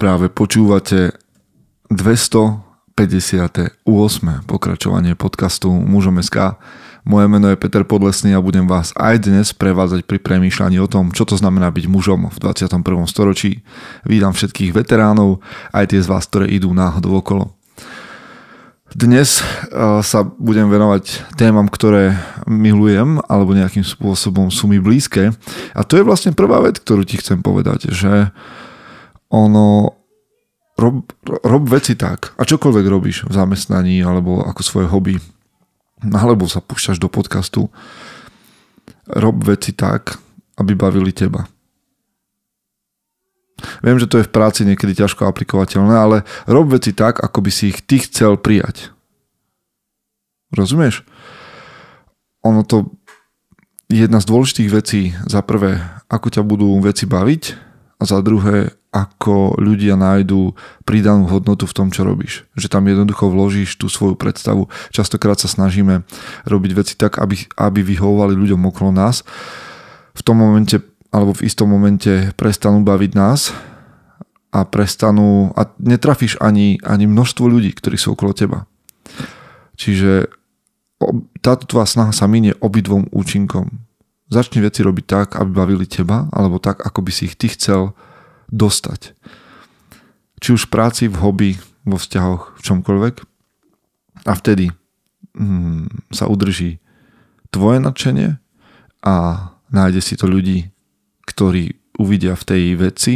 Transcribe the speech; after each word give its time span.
Práve 0.00 0.32
počúvate 0.32 1.12
258. 1.92 3.84
pokračovanie 4.48 5.12
podcastu 5.12 5.68
Mužom. 5.68 6.16
Moje 7.04 7.26
meno 7.28 7.52
je 7.52 7.60
Peter 7.60 7.84
Podlesný 7.84 8.32
a 8.32 8.40
budem 8.40 8.64
vás 8.64 8.96
aj 8.96 9.28
dnes 9.28 9.52
prevádzať 9.52 10.08
pri 10.08 10.16
premýšľaní 10.24 10.80
o 10.80 10.88
tom, 10.88 11.12
čo 11.12 11.28
to 11.28 11.36
znamená 11.36 11.68
byť 11.68 11.84
mužom 11.84 12.32
v 12.32 12.36
21. 12.40 12.80
storočí. 13.12 13.60
Vítam 14.08 14.32
všetkých 14.32 14.72
veteránov, 14.72 15.44
aj 15.68 15.92
tie 15.92 16.00
z 16.00 16.08
vás, 16.08 16.24
ktoré 16.24 16.48
idú 16.48 16.72
náhodou 16.72 17.20
okolo. 17.20 17.52
Dnes 18.96 19.44
eh, 19.44 20.00
sa 20.00 20.24
budem 20.24 20.72
venovať 20.72 21.36
témam, 21.36 21.68
ktoré 21.68 22.16
milujem 22.48 23.20
alebo 23.28 23.52
nejakým 23.52 23.84
spôsobom 23.84 24.48
sú 24.48 24.64
mi 24.64 24.80
blízke. 24.80 25.36
A 25.76 25.84
to 25.84 26.00
je 26.00 26.08
vlastne 26.08 26.32
prvá 26.32 26.64
vec, 26.64 26.80
ktorú 26.80 27.04
ti 27.04 27.20
chcem 27.20 27.44
povedať, 27.44 27.92
že 27.92 28.32
ono 29.30 29.94
rob, 30.76 31.06
rob 31.24 31.64
veci 31.70 31.94
tak 31.94 32.34
a 32.34 32.42
čokoľvek 32.42 32.86
robíš 32.90 33.16
v 33.30 33.32
zamestnaní 33.32 34.02
alebo 34.02 34.42
ako 34.42 34.60
svoje 34.66 34.86
hobby 34.90 35.14
alebo 36.02 36.48
sa 36.50 36.58
púšťaš 36.64 36.98
do 36.98 37.06
podcastu 37.12 37.70
rob 39.06 39.36
veci 39.42 39.74
tak, 39.74 40.16
aby 40.58 40.72
bavili 40.74 41.10
teba. 41.10 41.46
Viem, 43.84 44.00
že 44.00 44.08
to 44.08 44.16
je 44.20 44.28
v 44.28 44.32
práci 44.32 44.64
niekedy 44.64 44.96
ťažko 44.96 45.28
aplikovateľné, 45.28 45.92
ale 45.92 46.16
rob 46.48 46.72
veci 46.72 46.96
tak, 46.96 47.20
ako 47.20 47.44
by 47.44 47.50
si 47.52 47.68
ich 47.68 47.84
ty 47.84 48.00
chcel 48.00 48.40
prijať. 48.40 48.88
Rozumieš? 50.56 51.04
Ono 52.40 52.64
to 52.64 52.88
je 53.92 54.08
jedna 54.08 54.22
z 54.22 54.28
dôležitých 54.32 54.70
vecí. 54.72 55.00
Za 55.28 55.44
prvé, 55.44 55.76
ako 56.08 56.32
ťa 56.32 56.42
budú 56.46 56.72
veci 56.80 57.04
baviť 57.04 57.42
a 58.00 58.02
za 58.08 58.24
druhé, 58.24 58.79
ako 58.90 59.54
ľudia 59.62 59.94
nájdú 59.94 60.58
pridanú 60.82 61.30
hodnotu 61.30 61.62
v 61.70 61.76
tom, 61.76 61.88
čo 61.94 62.02
robíš. 62.02 62.42
Že 62.58 62.66
tam 62.74 62.90
jednoducho 62.90 63.30
vložíš 63.30 63.78
tú 63.78 63.86
svoju 63.86 64.18
predstavu. 64.18 64.66
Častokrát 64.90 65.38
sa 65.38 65.46
snažíme 65.46 66.02
robiť 66.42 66.70
veci 66.74 66.94
tak, 66.98 67.22
aby, 67.22 67.38
aby 67.54 67.80
vyhovovali 67.86 68.34
ľuďom 68.34 68.66
okolo 68.66 68.90
nás. 68.90 69.22
V 70.10 70.22
tom 70.26 70.42
momente, 70.42 70.82
alebo 71.14 71.30
v 71.30 71.46
istom 71.46 71.70
momente 71.70 72.34
prestanú 72.34 72.82
baviť 72.82 73.12
nás 73.14 73.54
a 74.50 74.66
prestanú 74.66 75.54
a 75.54 75.70
netrafíš 75.78 76.42
ani, 76.42 76.82
ani 76.82 77.06
množstvo 77.06 77.46
ľudí, 77.46 77.70
ktorí 77.70 77.94
sú 77.94 78.18
okolo 78.18 78.34
teba. 78.34 78.66
Čiže 79.78 80.26
táto 81.40 81.64
tvoja 81.64 81.86
snaha 81.86 82.10
sa 82.10 82.26
minie 82.26 82.58
obidvom 82.58 83.06
účinkom. 83.14 83.86
Začni 84.30 84.62
veci 84.62 84.82
robiť 84.82 85.04
tak, 85.06 85.28
aby 85.38 85.50
bavili 85.50 85.86
teba, 85.86 86.26
alebo 86.34 86.58
tak, 86.58 86.82
ako 86.82 87.06
by 87.06 87.10
si 87.14 87.30
ich 87.30 87.38
ty 87.38 87.46
chcel 87.50 87.94
dostať. 88.50 89.14
Či 90.40 90.48
už 90.54 90.66
v 90.66 90.72
práci, 90.72 91.04
v 91.06 91.16
hobby, 91.22 91.50
vo 91.86 91.96
vzťahoch, 91.96 92.58
v 92.58 92.60
čomkoľvek. 92.60 93.14
A 94.28 94.32
vtedy 94.36 94.68
hmm, 95.34 96.12
sa 96.12 96.28
udrží 96.28 96.82
tvoje 97.50 97.80
nadšenie 97.80 98.36
a 99.00 99.14
nájde 99.72 100.00
si 100.04 100.14
to 100.18 100.28
ľudí, 100.28 100.68
ktorí 101.24 101.78
uvidia 101.96 102.36
v 102.36 102.44
tej 102.46 102.62
veci 102.76 103.14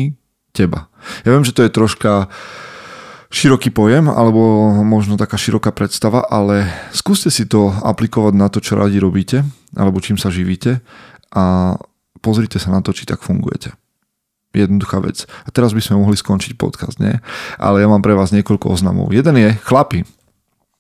teba. 0.55 0.89
Ja 1.27 1.35
viem, 1.35 1.45
že 1.45 1.53
to 1.53 1.67
je 1.67 1.75
troška 1.75 2.31
široký 3.35 3.75
pojem, 3.75 4.07
alebo 4.07 4.71
možno 4.87 5.19
taká 5.19 5.35
široká 5.35 5.75
predstava, 5.75 6.23
ale 6.23 6.71
skúste 6.95 7.35
si 7.35 7.51
to 7.51 7.75
aplikovať 7.83 8.35
na 8.39 8.47
to, 8.47 8.63
čo 8.63 8.79
radi 8.79 9.03
robíte, 9.03 9.43
alebo 9.75 9.99
čím 9.99 10.15
sa 10.15 10.31
živíte 10.31 10.79
a 11.35 11.75
pozrite 12.23 12.63
sa 12.63 12.71
na 12.71 12.79
to, 12.79 12.95
či 12.95 13.03
tak 13.11 13.27
fungujete 13.27 13.75
jednoduchá 14.55 15.03
vec. 15.03 15.27
A 15.45 15.51
teraz 15.51 15.75
by 15.75 15.83
sme 15.83 15.99
mohli 15.99 16.15
skončiť 16.15 16.55
podcast, 16.55 17.03
nie? 17.03 17.19
Ale 17.59 17.83
ja 17.83 17.91
mám 17.91 18.01
pre 18.01 18.15
vás 18.15 18.31
niekoľko 18.31 18.71
oznamov. 18.71 19.11
Jeden 19.11 19.35
je, 19.35 19.51
chlapi, 19.67 20.07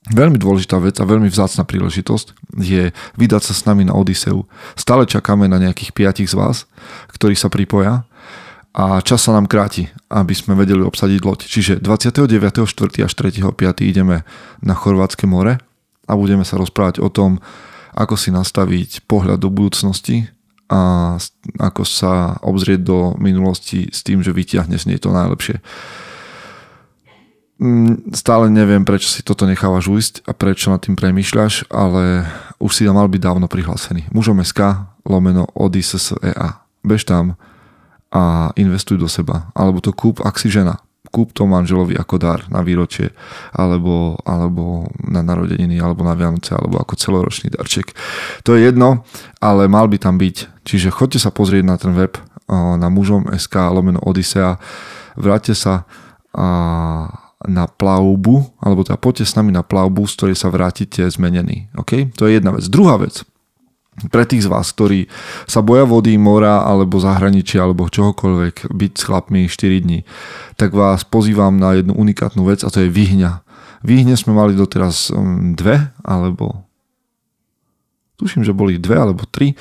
Veľmi 0.05 0.37
dôležitá 0.37 0.77
vec 0.85 1.01
a 1.01 1.09
veľmi 1.09 1.33
vzácna 1.33 1.65
príležitosť 1.65 2.61
je 2.61 2.93
vydať 3.17 3.41
sa 3.41 3.57
s 3.57 3.65
nami 3.65 3.89
na 3.89 3.97
Odiseu. 3.97 4.45
Stále 4.77 5.09
čakáme 5.09 5.49
na 5.49 5.57
nejakých 5.57 5.97
piatich 5.97 6.29
z 6.29 6.37
vás, 6.37 6.69
ktorí 7.17 7.33
sa 7.33 7.49
pripoja 7.49 8.05
a 8.77 9.01
čas 9.01 9.25
sa 9.25 9.33
nám 9.33 9.49
kráti, 9.49 9.89
aby 10.13 10.37
sme 10.37 10.61
vedeli 10.61 10.85
obsadiť 10.85 11.21
loď. 11.25 11.49
Čiže 11.49 11.73
29.4. 11.81 13.01
až 13.01 13.13
3.5. 13.17 13.81
ideme 13.81 14.29
na 14.61 14.77
Chorvátske 14.77 15.25
more 15.25 15.57
a 16.05 16.13
budeme 16.13 16.45
sa 16.45 16.61
rozprávať 16.61 17.01
o 17.01 17.09
tom, 17.09 17.41
ako 17.97 18.21
si 18.21 18.29
nastaviť 18.29 19.09
pohľad 19.09 19.41
do 19.41 19.49
budúcnosti, 19.49 20.29
a 20.69 21.15
ako 21.61 21.83
sa 21.85 22.41
obzrieť 22.41 22.81
do 22.81 22.99
minulosti 23.21 23.93
s 23.93 24.01
tým, 24.01 24.25
že 24.25 24.33
vyťahne 24.33 24.77
z 24.81 24.85
nej 24.89 24.99
to 24.99 25.13
najlepšie. 25.13 25.61
Mm, 27.61 28.11
stále 28.17 28.51
neviem, 28.51 28.83
prečo 28.83 29.07
si 29.07 29.23
toto 29.23 29.47
nechávaš 29.47 29.87
ujsť 29.87 30.15
a 30.27 30.33
prečo 30.35 30.75
nad 30.75 30.83
tým 30.83 30.99
premýšľaš, 30.99 31.71
ale 31.71 32.27
už 32.59 32.71
si 32.75 32.83
tam 32.83 32.99
mal 32.99 33.07
byť 33.07 33.21
dávno 33.23 33.47
prihlásený. 33.47 34.11
Mužom 34.11 34.43
SK 34.43 34.91
lomeno 35.07 35.47
ODSSEA. 35.55 36.65
Bež 36.85 37.07
tam 37.07 37.39
a 38.15 38.55
investuj 38.55 38.97
do 38.99 39.11
seba. 39.11 39.51
Alebo 39.59 39.83
to 39.83 39.91
kúp, 39.91 40.23
ak 40.23 40.39
si 40.39 40.47
žena 40.47 40.79
kúp 41.15 41.31
to 41.31 41.47
manželovi 41.47 41.95
ako 41.95 42.19
dar 42.19 42.43
na 42.51 42.67
výročie, 42.67 43.15
alebo, 43.55 44.19
alebo 44.27 44.91
na 45.07 45.23
narodeniny, 45.23 45.79
alebo 45.79 46.03
na 46.03 46.19
Vianoce, 46.19 46.59
alebo 46.59 46.83
ako 46.83 46.99
celoročný 46.99 47.55
darček. 47.55 47.95
To 48.43 48.59
je 48.59 48.67
jedno, 48.67 49.07
ale 49.39 49.71
mal 49.71 49.87
by 49.87 50.03
tam 50.03 50.19
byť. 50.19 50.67
Čiže 50.67 50.91
choďte 50.91 51.23
sa 51.23 51.31
pozrieť 51.31 51.63
na 51.63 51.79
ten 51.79 51.95
web 51.95 52.19
na 52.51 52.89
mužom 52.91 53.31
SK 53.31 53.71
lomeno 53.73 54.03
Odisea, 54.03 54.59
vráťte 55.15 55.55
sa 55.55 55.87
na 57.45 57.65
plavbu, 57.69 58.59
alebo 58.59 58.83
teda 58.83 58.99
poďte 58.99 59.25
s 59.29 59.37
nami 59.39 59.55
na 59.55 59.63
plavbu, 59.63 60.03
z 60.09 60.15
ktorej 60.19 60.37
sa 60.37 60.51
vrátite 60.51 61.07
zmenený. 61.07 61.71
Okay? 61.79 62.11
To 62.19 62.27
je 62.27 62.37
jedna 62.37 62.53
vec. 62.53 62.67
Druhá 62.67 62.99
vec 62.99 63.25
pre 64.11 64.27
tých 64.27 64.47
z 64.47 64.51
vás, 64.51 64.75
ktorí 64.75 65.07
sa 65.47 65.63
boja 65.63 65.87
vody, 65.87 66.19
mora 66.19 66.67
alebo 66.67 66.99
zahraničia 66.99 67.63
alebo 67.63 67.91
čohokoľvek 67.91 68.75
byť 68.75 68.93
s 68.99 69.03
chlapmi 69.07 69.47
4 69.47 69.85
dní, 69.85 70.03
tak 70.59 70.75
vás 70.75 71.07
pozývam 71.07 71.57
na 71.57 71.79
jednu 71.79 71.95
unikátnu 71.95 72.43
vec 72.45 72.67
a 72.67 72.69
to 72.71 72.83
je 72.83 72.91
vyhňa. 72.91 73.47
Vyhne 73.85 74.17
sme 74.19 74.35
mali 74.35 74.57
doteraz 74.57 75.13
um, 75.13 75.55
dve 75.55 75.93
alebo 76.03 76.67
tuším, 78.19 78.43
že 78.43 78.57
boli 78.57 78.81
dve 78.81 78.97
alebo 78.99 79.29
tri 79.29 79.55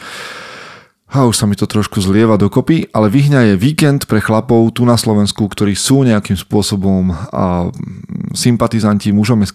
a 1.13 1.29
už 1.29 1.37
sa 1.37 1.45
mi 1.45 1.53
to 1.53 1.69
trošku 1.69 2.01
zlieva 2.01 2.41
dokopy, 2.41 2.89
ale 2.89 3.05
Vyhňa 3.05 3.53
je 3.53 3.61
víkend 3.61 4.09
pre 4.09 4.17
chlapov 4.17 4.73
tu 4.73 4.81
na 4.81 4.97
Slovensku, 4.97 5.45
ktorí 5.45 5.77
sú 5.77 6.01
nejakým 6.01 6.33
spôsobom 6.33 7.13
a, 7.13 7.69
sympatizanti 8.33 9.13
mužom 9.13 9.45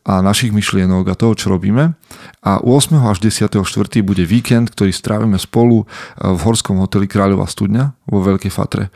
a 0.00 0.24
našich 0.24 0.50
myšlienok 0.50 1.12
a 1.12 1.18
toho, 1.18 1.36
čo 1.36 1.52
robíme. 1.52 1.92
A 2.40 2.52
8. 2.60 2.96
až 3.04 3.20
10. 3.20 3.52
4. 3.52 3.66
bude 4.00 4.24
víkend, 4.24 4.72
ktorý 4.72 4.92
strávime 4.96 5.36
spolu 5.36 5.84
e, 5.84 5.86
v 6.24 6.40
horskom 6.40 6.80
hoteli 6.80 7.04
Kráľová 7.04 7.44
studňa 7.44 7.92
vo 8.08 8.24
Veľkej 8.24 8.52
Fatre. 8.52 8.88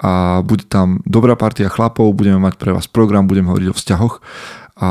A 0.00 0.40
bude 0.42 0.66
tam 0.66 0.98
dobrá 1.06 1.36
partia 1.36 1.70
chlapov, 1.70 2.16
budeme 2.16 2.40
mať 2.40 2.56
pre 2.56 2.74
vás 2.74 2.88
program, 2.88 3.28
budeme 3.28 3.52
hovoriť 3.52 3.68
o 3.70 3.76
vzťahoch. 3.76 4.14
A 4.80 4.88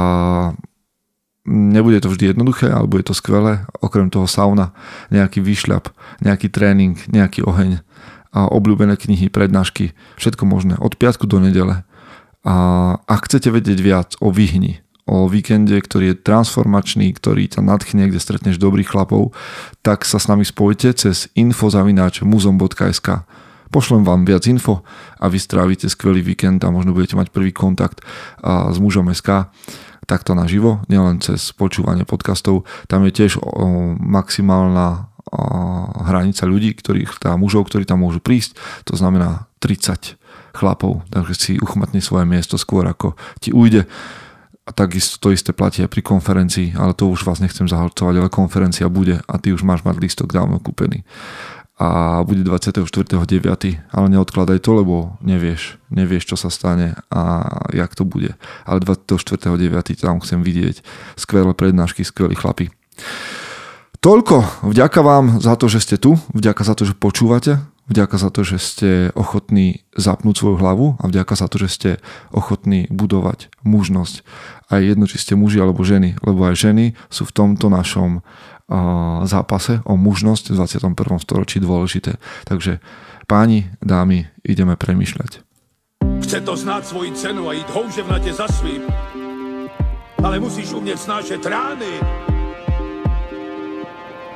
nebude 1.50 1.98
to 2.00 2.14
vždy 2.14 2.32
jednoduché, 2.32 2.70
ale 2.70 2.86
bude 2.86 3.04
to 3.04 3.18
skvelé. 3.18 3.66
Okrem 3.82 4.14
toho 4.14 4.30
sauna, 4.30 4.72
nejaký 5.10 5.42
výšľap, 5.42 5.90
nejaký 6.22 6.48
tréning, 6.54 6.96
nejaký 7.10 7.42
oheň 7.44 7.82
a 8.30 8.46
obľúbené 8.46 8.94
knihy, 8.94 9.34
prednášky, 9.34 9.98
všetko 10.22 10.46
možné, 10.46 10.78
od 10.78 10.94
piatku 10.94 11.26
do 11.26 11.42
nedele. 11.42 11.82
A 12.46 12.54
ak 13.10 13.26
chcete 13.26 13.50
vedieť 13.50 13.80
viac 13.82 14.10
o 14.22 14.30
vyhni, 14.30 14.86
o 15.10 15.26
víkende, 15.26 15.74
ktorý 15.82 16.14
je 16.14 16.22
transformačný, 16.22 17.10
ktorý 17.18 17.50
ťa 17.50 17.66
nadchne, 17.66 18.06
kde 18.14 18.22
stretneš 18.22 18.62
dobrých 18.62 18.94
chlapov, 18.94 19.34
tak 19.82 20.06
sa 20.06 20.22
s 20.22 20.30
nami 20.30 20.46
spojite 20.46 20.94
cez 20.94 21.34
infozavináč.muzom.sk 21.34 23.26
Pošlem 23.70 24.02
vám 24.02 24.26
viac 24.26 24.50
info 24.50 24.82
a 25.22 25.30
vy 25.30 25.38
strávite 25.38 25.86
skvelý 25.90 26.26
víkend 26.26 26.66
a 26.66 26.74
možno 26.74 26.94
budete 26.94 27.14
mať 27.14 27.30
prvý 27.30 27.54
kontakt 27.54 28.02
s 28.42 28.78
mužom 28.82 29.14
SK 29.14 29.50
takto 30.10 30.34
naživo, 30.34 30.82
nielen 30.90 31.22
cez 31.22 31.54
počúvanie 31.54 32.02
podcastov. 32.02 32.66
Tam 32.90 33.06
je 33.06 33.14
tiež 33.14 33.38
maximálna 34.02 35.14
hranica 36.02 36.50
ľudí, 36.50 36.74
ktorých, 36.74 37.22
teda 37.22 37.38
mužov, 37.38 37.70
ktorí 37.70 37.86
tam 37.86 38.02
môžu 38.02 38.18
prísť, 38.18 38.58
to 38.90 38.98
znamená 38.98 39.46
30 39.62 40.18
chlapov, 40.58 41.06
takže 41.14 41.34
si 41.38 41.52
uchmatni 41.62 42.02
svoje 42.02 42.26
miesto 42.26 42.58
skôr 42.58 42.90
ako 42.90 43.14
ti 43.38 43.54
ujde. 43.54 43.86
A 44.70 44.72
takisto 44.72 45.18
to 45.18 45.34
isté 45.34 45.50
platí 45.50 45.82
aj 45.82 45.90
pri 45.90 46.06
konferencii, 46.06 46.78
ale 46.78 46.94
to 46.94 47.10
už 47.10 47.26
vás 47.26 47.42
nechcem 47.42 47.66
zahalcovať, 47.66 48.22
ale 48.22 48.30
konferencia 48.30 48.86
bude 48.86 49.18
a 49.26 49.34
ty 49.42 49.50
už 49.50 49.66
máš 49.66 49.82
mať 49.82 49.98
listok 49.98 50.30
dávno 50.30 50.62
kúpený. 50.62 51.02
A 51.82 52.22
bude 52.22 52.46
24.9. 52.46 53.18
Ale 53.90 54.08
neodkladaj 54.14 54.60
to, 54.62 54.72
lebo 54.78 55.18
nevieš, 55.26 55.82
nevieš, 55.90 56.30
čo 56.30 56.36
sa 56.38 56.54
stane 56.54 56.94
a 57.10 57.50
jak 57.74 57.98
to 57.98 58.06
bude. 58.06 58.38
Ale 58.68 58.78
24.9. 58.84 59.50
tam 59.98 60.22
chcem 60.22 60.46
vidieť 60.46 60.86
skvelé 61.18 61.50
prednášky, 61.58 62.06
skvelí 62.06 62.38
chlapi. 62.38 62.70
Toľko. 64.00 64.70
Vďaka 64.70 65.00
vám 65.02 65.40
za 65.42 65.56
to, 65.60 65.72
že 65.72 65.82
ste 65.82 65.96
tu. 65.98 66.20
Vďaka 66.36 66.62
za 66.62 66.76
to, 66.78 66.86
že 66.86 66.94
počúvate. 66.94 67.58
vďaka 67.90 68.16
za 68.22 68.30
to, 68.30 68.46
že 68.46 68.58
ste 68.62 68.90
ochotní 69.18 69.82
zapnúť 69.98 70.36
svoju 70.38 70.58
hlavu 70.62 70.88
a 71.02 71.10
vďaka 71.10 71.34
za 71.34 71.50
to, 71.50 71.58
že 71.58 71.70
ste 71.74 71.90
ochotní 72.30 72.86
budovať 72.94 73.50
mužnosť. 73.66 74.22
Aj 74.70 74.86
jedno, 74.86 75.10
či 75.10 75.18
ste 75.18 75.34
muži 75.34 75.58
alebo 75.58 75.82
ženy, 75.82 76.14
lebo 76.22 76.46
aj 76.46 76.56
ženy 76.62 76.94
sú 77.10 77.26
v 77.26 77.34
tomto 77.34 77.74
našom 77.74 78.22
zápase 79.26 79.82
o 79.82 79.98
mužnosť 79.98 80.54
v 80.54 80.62
21. 80.62 80.94
storočí 81.18 81.58
dôležité. 81.58 82.22
Takže 82.46 82.78
páni, 83.26 83.66
dámy, 83.82 84.30
ideme 84.46 84.78
premyšľať. 84.78 85.42
Chce 86.22 86.38
to 86.46 86.54
znát 86.54 86.86
svoji 86.86 87.12
cenu 87.18 87.50
a 87.50 87.54
jít 87.54 87.70
houževnatě 87.70 88.34
za 88.34 88.48
svým. 88.48 88.86
Ale 90.24 90.40
musíš 90.40 90.74
umět 90.74 91.00
snášet 91.00 91.46
rány. 91.46 91.94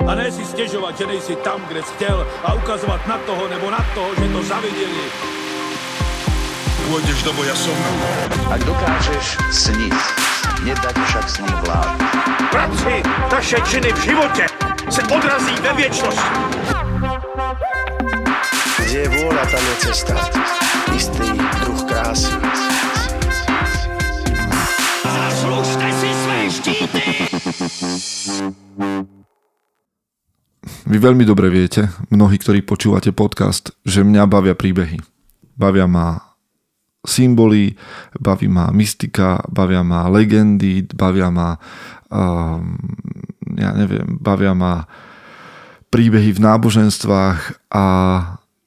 A 0.08 0.16
ne 0.16 0.32
si 0.32 0.46
stěžovat, 0.46 0.98
že 0.98 1.06
nejsi 1.06 1.36
tam, 1.36 1.62
kde 1.68 1.84
jsi 1.84 1.94
chtěl 1.94 2.28
a 2.44 2.54
ukazovat 2.54 3.08
na 3.08 3.18
toho 3.18 3.48
nebo 3.48 3.72
na 3.72 3.86
toho, 3.94 4.10
že 4.18 4.34
to 4.34 4.44
zaviděli. 4.44 5.06
Pôjdeš 6.84 7.20
do 7.24 7.32
boja 7.34 7.56
som. 7.56 7.78
Ak 8.52 8.62
dokážeš 8.68 9.40
sniť, 9.50 9.96
nedať 10.68 10.96
však 11.08 11.26
sním 11.30 11.58
vlád. 11.64 11.98
Práci, 12.52 13.04
taše 13.30 13.58
činy 13.66 13.90
v 13.94 14.00
životě 14.04 14.46
se 14.90 15.02
odrazí 15.04 15.56
ve 15.62 15.74
věčnosti. 15.74 16.34
Kde 18.84 19.00
je 19.00 19.10
vôľa, 19.10 19.44
tam 19.50 19.64
je 19.64 19.76
cesta. 19.90 20.14
Istý 20.94 21.28
druh 21.66 21.82
krásy. 21.90 22.34
Zaslužte 25.02 25.88
si 25.98 26.10
své 26.14 26.40
štíty! 26.52 27.04
Vy 30.84 30.98
veľmi 31.02 31.26
dobre 31.26 31.50
viete, 31.50 31.90
mnohí, 32.14 32.38
ktorí 32.38 32.62
počúvate 32.62 33.10
podcast, 33.16 33.74
že 33.82 34.06
mňa 34.06 34.30
bavia 34.30 34.54
príbehy. 34.54 35.02
Bavia 35.58 35.90
ma 35.90 36.33
symboly, 37.04 37.76
baví 38.20 38.48
ma 38.48 38.72
mystika, 38.72 39.44
bavia 39.52 39.84
ma 39.84 40.08
legendy, 40.08 40.88
bavia 40.96 41.28
ma 41.30 41.60
um, 42.08 42.80
ja 43.60 43.76
neviem, 43.76 44.18
bavia 44.18 44.56
ma 44.56 44.88
príbehy 45.94 46.34
v 46.34 46.40
náboženstvách 46.42 47.70
a 47.70 47.86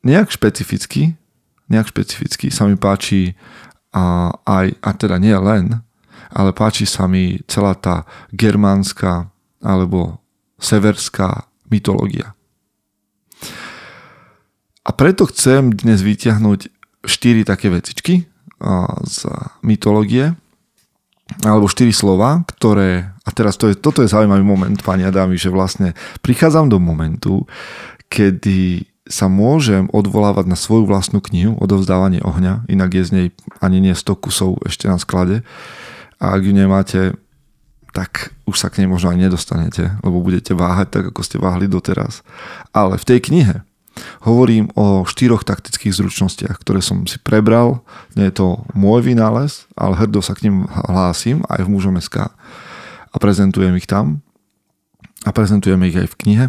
nejak 0.06 0.30
špecificky, 0.30 1.18
nejak 1.66 1.90
špecificky 1.90 2.54
sa 2.54 2.70
mi 2.70 2.78
páči 2.78 3.34
a, 3.90 4.30
aj, 4.46 4.78
a 4.78 4.90
teda 4.94 5.18
nie 5.18 5.34
len, 5.34 5.82
ale 6.30 6.50
páči 6.54 6.86
sa 6.86 7.10
mi 7.10 7.42
celá 7.50 7.74
tá 7.74 8.06
germánska 8.30 9.32
alebo 9.64 10.22
severská 10.60 11.50
mytológia. 11.66 12.36
A 14.86 14.94
preto 14.94 15.26
chcem 15.26 15.74
dnes 15.74 16.06
vyťahnuť 16.06 16.75
štyri 17.06 17.46
také 17.46 17.70
vecičky 17.72 18.26
z 19.06 19.18
mytológie, 19.62 20.34
alebo 21.42 21.66
štyri 21.66 21.90
slova, 21.90 22.46
ktoré, 22.46 23.10
a 23.26 23.30
teraz 23.34 23.58
to 23.58 23.66
je, 23.70 23.74
toto 23.74 24.02
je 24.02 24.12
zaujímavý 24.12 24.46
moment, 24.46 24.78
pani 24.86 25.02
a 25.02 25.10
dámy, 25.10 25.34
že 25.34 25.50
vlastne 25.50 25.92
prichádzam 26.22 26.70
do 26.70 26.78
momentu, 26.78 27.42
kedy 28.06 28.86
sa 29.06 29.30
môžem 29.30 29.86
odvolávať 29.90 30.50
na 30.50 30.58
svoju 30.58 30.86
vlastnú 30.86 31.22
knihu 31.22 31.54
Odovzdávanie 31.62 32.22
ohňa, 32.26 32.66
inak 32.66 32.90
je 32.94 33.02
z 33.06 33.10
nej 33.14 33.26
ani 33.62 33.78
nie 33.78 33.94
100 33.94 34.22
kusov 34.22 34.58
ešte 34.66 34.90
na 34.90 34.98
sklade 34.98 35.46
a 36.22 36.34
ak 36.34 36.42
ju 36.42 36.52
nemáte, 36.54 37.00
tak 37.90 38.34
už 38.46 38.54
sa 38.54 38.70
k 38.70 38.82
nej 38.82 38.88
možno 38.90 39.10
aj 39.10 39.18
nedostanete, 39.18 39.98
lebo 40.06 40.22
budete 40.22 40.54
váhať 40.54 40.86
tak, 40.90 41.04
ako 41.10 41.20
ste 41.26 41.42
váhli 41.42 41.66
doteraz. 41.66 42.22
Ale 42.70 42.98
v 42.98 43.08
tej 43.08 43.18
knihe 43.30 43.65
hovorím 44.24 44.68
o 44.76 45.04
štyroch 45.08 45.46
taktických 45.46 45.96
zručnostiach, 45.96 46.60
ktoré 46.60 46.84
som 46.84 47.08
si 47.08 47.16
prebral. 47.20 47.80
Nie 48.18 48.28
je 48.28 48.42
to 48.42 48.46
môj 48.76 49.04
vynález, 49.04 49.64
ale 49.76 49.96
hrdo 49.96 50.20
sa 50.20 50.36
k 50.36 50.48
ním 50.48 50.68
hlásim 50.68 51.44
aj 51.48 51.64
v 51.64 51.72
mužom 51.72 51.96
SK 51.96 52.28
a 53.10 53.16
prezentujem 53.16 53.72
ich 53.80 53.88
tam 53.88 54.20
a 55.24 55.30
prezentujeme 55.32 55.88
ich 55.88 55.96
aj 55.96 56.08
v 56.12 56.18
knihe. 56.20 56.46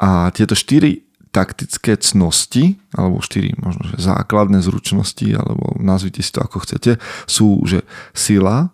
A 0.00 0.32
tieto 0.34 0.56
štyri 0.58 1.04
taktické 1.34 1.98
cnosti, 1.98 2.78
alebo 2.94 3.18
štyri 3.18 3.58
možno 3.58 3.90
že 3.90 3.98
základné 3.98 4.62
zručnosti, 4.62 5.26
alebo 5.34 5.74
nazvite 5.82 6.22
si 6.22 6.30
to 6.30 6.38
ako 6.38 6.62
chcete, 6.62 7.02
sú, 7.26 7.58
že 7.66 7.82
sila, 8.14 8.70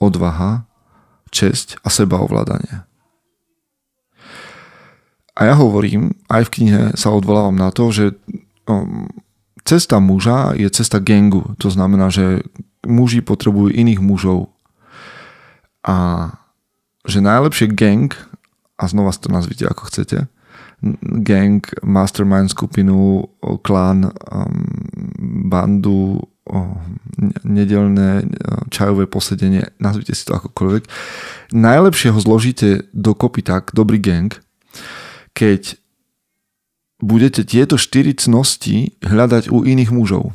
odvaha, 0.00 0.64
česť 1.28 1.84
a 1.84 1.92
sebaovládanie. 1.92 2.87
A 5.38 5.46
ja 5.46 5.54
hovorím, 5.54 6.18
aj 6.26 6.50
v 6.50 6.52
knihe 6.58 6.82
sa 6.98 7.14
odvolávam 7.14 7.54
na 7.54 7.70
to, 7.70 7.94
že 7.94 8.18
um, 8.66 9.06
cesta 9.62 10.02
muža 10.02 10.58
je 10.58 10.66
cesta 10.66 10.98
gengu. 10.98 11.54
To 11.62 11.70
znamená, 11.70 12.10
že 12.10 12.42
muži 12.82 13.22
potrebujú 13.22 13.70
iných 13.70 14.02
mužov. 14.02 14.50
A 15.86 16.28
že 17.06 17.22
najlepšie 17.22 17.70
gang, 17.70 18.10
a 18.74 18.84
znova 18.90 19.14
si 19.14 19.22
to 19.22 19.30
nazvite 19.30 19.62
ako 19.62 19.86
chcete, 19.86 20.26
gang, 21.22 21.62
mastermind 21.86 22.50
skupinu, 22.50 23.30
klan, 23.62 24.10
um, 24.10 24.66
bandu, 25.46 26.18
nedelné 27.44 28.24
čajové 28.72 29.04
posedenie, 29.04 29.68
nazvite 29.78 30.16
si 30.16 30.24
to 30.24 30.38
akokoľvek. 30.38 30.82
Najlepšie 31.52 32.08
ho 32.10 32.20
zložíte 32.20 32.88
dokopy 32.96 33.44
tak, 33.44 33.76
dobrý 33.76 34.00
gang, 34.00 34.32
keď 35.38 35.78
budete 36.98 37.46
tieto 37.46 37.78
štyri 37.78 38.10
cnosti 38.10 38.98
hľadať 39.06 39.54
u 39.54 39.62
iných 39.62 39.94
mužov. 39.94 40.34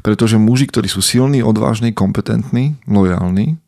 Pretože 0.00 0.40
muži, 0.40 0.64
ktorí 0.64 0.88
sú 0.88 1.04
silní, 1.04 1.44
odvážni, 1.44 1.92
kompetentní, 1.92 2.80
lojálni, 2.88 3.60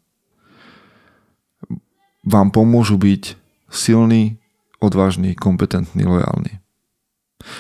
vám 2.24 2.48
pomôžu 2.48 2.96
byť 2.96 3.36
silní, 3.68 4.40
odvážni, 4.80 5.36
kompetentní, 5.36 6.08
lojálni. 6.08 6.64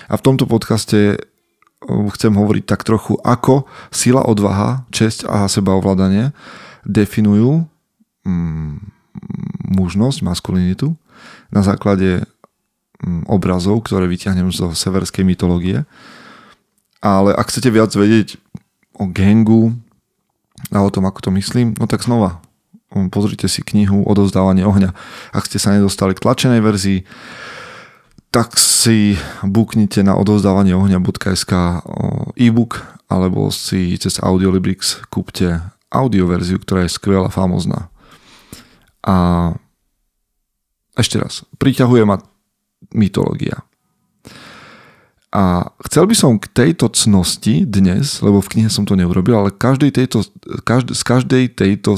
A 0.08 0.16
v 0.16 0.24
tomto 0.24 0.48
podcaste 0.48 1.20
chcem 1.84 2.32
hovoriť 2.32 2.64
tak 2.64 2.84
trochu, 2.84 3.20
ako 3.20 3.68
sila, 3.92 4.24
odvaha, 4.24 4.88
česť 4.88 5.28
a 5.28 5.48
sebaovládanie 5.48 6.32
definujú 6.88 7.68
mm, 8.24 8.72
mužnosť, 9.76 10.18
maskulinitu 10.24 10.96
na 11.50 11.62
základe 11.62 12.26
mm, 13.02 13.26
obrazov, 13.30 13.86
ktoré 13.86 14.06
vyťahnem 14.06 14.50
zo 14.50 14.72
severskej 14.74 15.26
mytológie. 15.26 15.84
Ale 17.00 17.34
ak 17.34 17.50
chcete 17.50 17.70
viac 17.70 17.90
vedieť 17.94 18.36
o 18.96 19.08
gangu 19.08 19.74
a 20.70 20.84
o 20.84 20.92
tom, 20.92 21.08
ako 21.08 21.28
to 21.28 21.30
myslím, 21.34 21.74
no 21.78 21.84
tak 21.90 22.06
znova 22.06 22.42
mm, 22.94 23.10
pozrite 23.10 23.46
si 23.50 23.62
knihu 23.62 24.06
Odovzdávanie 24.06 24.66
ohňa. 24.66 24.94
Ak 25.34 25.46
ste 25.50 25.58
sa 25.58 25.74
nedostali 25.74 26.14
k 26.14 26.22
tlačenej 26.22 26.60
verzii, 26.62 27.02
tak 28.30 28.54
si 28.54 29.18
buknite 29.42 30.06
na 30.06 30.14
odovzdávanie 30.14 30.78
ohňa.sk 30.78 31.82
e-book 32.38 32.86
alebo 33.10 33.50
si 33.50 33.98
cez 33.98 34.22
Audiolibrix 34.22 35.02
kúpte 35.10 35.58
audioverziu, 35.90 36.62
ktorá 36.62 36.86
je 36.86 36.94
skvelá, 36.94 37.26
famozná. 37.26 37.90
A 39.02 39.50
ešte 41.00 41.16
raz, 41.18 41.42
priťahuje 41.56 42.04
ma 42.04 42.20
mytológia. 42.92 43.64
A 45.30 45.70
chcel 45.86 46.10
by 46.10 46.14
som 46.18 46.42
k 46.42 46.50
tejto 46.50 46.90
cnosti 46.90 47.62
dnes, 47.62 48.18
lebo 48.18 48.42
v 48.42 48.50
knihe 48.50 48.70
som 48.70 48.82
to 48.82 48.98
neurobil, 48.98 49.38
ale 49.38 49.54
každej 49.54 49.94
tejto, 49.94 50.26
každ, 50.66 50.90
z 50.90 51.02
každej 51.06 51.44
tejto, 51.54 51.94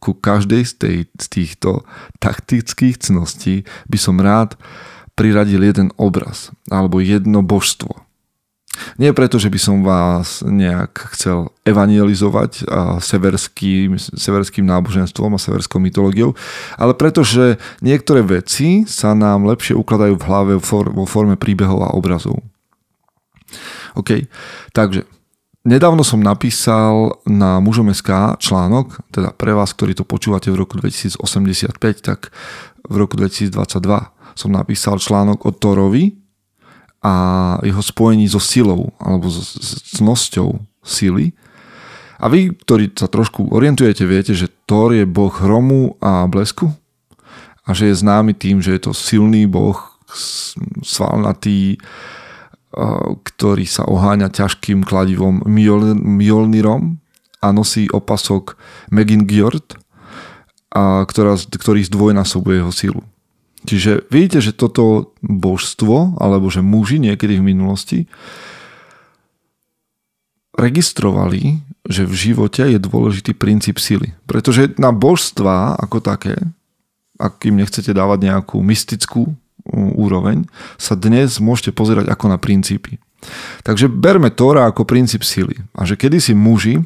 ku 0.00 0.16
každej 0.16 0.64
z, 0.64 0.72
tej, 0.76 0.96
z 1.16 1.26
týchto 1.28 1.84
taktických 2.20 3.00
cností 3.00 3.68
by 3.88 3.98
som 4.00 4.16
rád 4.20 4.56
priradil 5.16 5.64
jeden 5.64 5.92
obraz 5.96 6.52
alebo 6.68 7.00
jedno 7.00 7.40
božstvo. 7.40 8.03
Nie 8.98 9.14
preto, 9.14 9.38
že 9.38 9.50
by 9.50 9.58
som 9.58 9.86
vás 9.86 10.42
nejak 10.42 11.14
chcel 11.14 11.54
evangelizovať 11.62 12.66
severským, 12.98 13.94
severským 13.98 14.66
náboženstvom 14.66 15.34
a 15.34 15.42
severskou 15.42 15.78
mytológiou, 15.78 16.34
ale 16.74 16.94
preto, 16.98 17.22
že 17.22 17.58
niektoré 17.82 18.26
veci 18.26 18.82
sa 18.86 19.14
nám 19.14 19.46
lepšie 19.46 19.78
ukladajú 19.78 20.18
v 20.18 20.26
hlave 20.26 20.52
vo 20.90 21.06
forme 21.06 21.38
príbehov 21.38 21.86
a 21.86 21.94
obrazov. 21.94 22.42
OK, 23.94 24.26
takže 24.74 25.06
nedávno 25.62 26.02
som 26.02 26.18
napísal 26.18 27.22
na 27.30 27.62
mužom 27.62 27.94
SK 27.94 28.42
článok, 28.42 29.06
teda 29.14 29.30
pre 29.38 29.54
vás, 29.54 29.70
ktorí 29.70 29.94
to 29.94 30.02
počúvate 30.02 30.50
v 30.50 30.58
roku 30.58 30.74
2085, 30.82 31.78
tak 32.02 32.34
v 32.90 32.94
roku 32.98 33.14
2022 33.14 33.54
som 34.34 34.50
napísal 34.50 34.98
článok 34.98 35.46
o 35.46 35.54
Torovi 35.54 36.23
a 37.04 37.12
jeho 37.60 37.84
spojení 37.84 38.24
so 38.24 38.40
silou 38.40 38.96
alebo 38.96 39.28
s, 39.28 39.60
s 39.60 40.00
cnosťou 40.00 40.56
sily. 40.80 41.36
A 42.16 42.32
vy, 42.32 42.56
ktorí 42.56 42.96
sa 42.96 43.12
trošku 43.12 43.52
orientujete, 43.52 44.08
viete, 44.08 44.32
že 44.32 44.48
Thor 44.64 44.96
je 44.96 45.04
boh 45.04 45.28
hromu 45.28 46.00
a 46.00 46.24
blesku 46.24 46.72
a 47.68 47.76
že 47.76 47.92
je 47.92 48.00
známy 48.00 48.32
tým, 48.32 48.64
že 48.64 48.72
je 48.80 48.88
to 48.88 48.96
silný 48.96 49.44
boh 49.44 49.76
svalnatý, 50.80 51.76
ktorý 53.20 53.64
sa 53.68 53.84
oháňa 53.84 54.32
ťažkým 54.32 54.82
kladivom 54.82 55.44
Mjol- 55.44 55.98
Mjolnirom 56.00 56.96
a 57.44 57.52
nosí 57.52 57.86
opasok 57.92 58.56
Megingjord, 58.88 59.76
ktorý 61.50 61.80
zdvojnásobuje 61.84 62.64
jeho 62.64 62.72
silu. 62.72 63.02
Čiže 63.64 64.06
vidíte, 64.12 64.44
že 64.44 64.52
toto 64.52 65.16
božstvo, 65.24 66.20
alebo 66.20 66.52
že 66.52 66.60
muži 66.60 67.00
niekedy 67.00 67.40
v 67.40 67.48
minulosti 67.54 67.98
registrovali, 70.54 71.64
že 71.88 72.06
v 72.06 72.14
živote 72.14 72.62
je 72.68 72.78
dôležitý 72.78 73.34
princíp 73.34 73.80
sily. 73.80 74.14
Pretože 74.28 74.76
na 74.78 74.92
božstva 74.94 75.80
ako 75.80 75.98
také, 76.04 76.36
ak 77.18 77.42
im 77.48 77.58
nechcete 77.58 77.90
dávať 77.90 78.30
nejakú 78.30 78.60
mystickú 78.60 79.34
úroveň, 79.72 80.44
sa 80.76 80.94
dnes 80.94 81.40
môžete 81.40 81.72
pozerať 81.72 82.12
ako 82.12 82.30
na 82.30 82.38
princípy. 82.38 83.00
Takže 83.64 83.88
berme 83.88 84.28
Tóra 84.28 84.68
ako 84.68 84.84
princíp 84.84 85.24
sily. 85.24 85.56
A 85.72 85.88
že 85.88 85.96
kedysi 85.96 86.36
muži, 86.36 86.84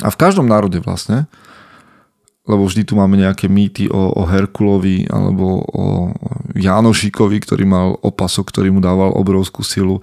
a 0.00 0.08
v 0.08 0.20
každom 0.20 0.48
národe 0.48 0.80
vlastne, 0.80 1.28
lebo 2.42 2.66
vždy 2.66 2.82
tu 2.82 2.98
máme 2.98 3.14
nejaké 3.14 3.46
mýty 3.46 3.86
o, 3.86 4.18
o 4.18 4.22
Herkulovi 4.26 5.06
alebo 5.06 5.62
o 5.62 5.84
Jánošikovi, 6.58 7.38
ktorý 7.38 7.64
mal 7.64 7.94
opasok, 8.02 8.50
ktorý 8.50 8.74
mu 8.74 8.80
dával 8.82 9.14
obrovskú 9.14 9.62
silu 9.62 10.02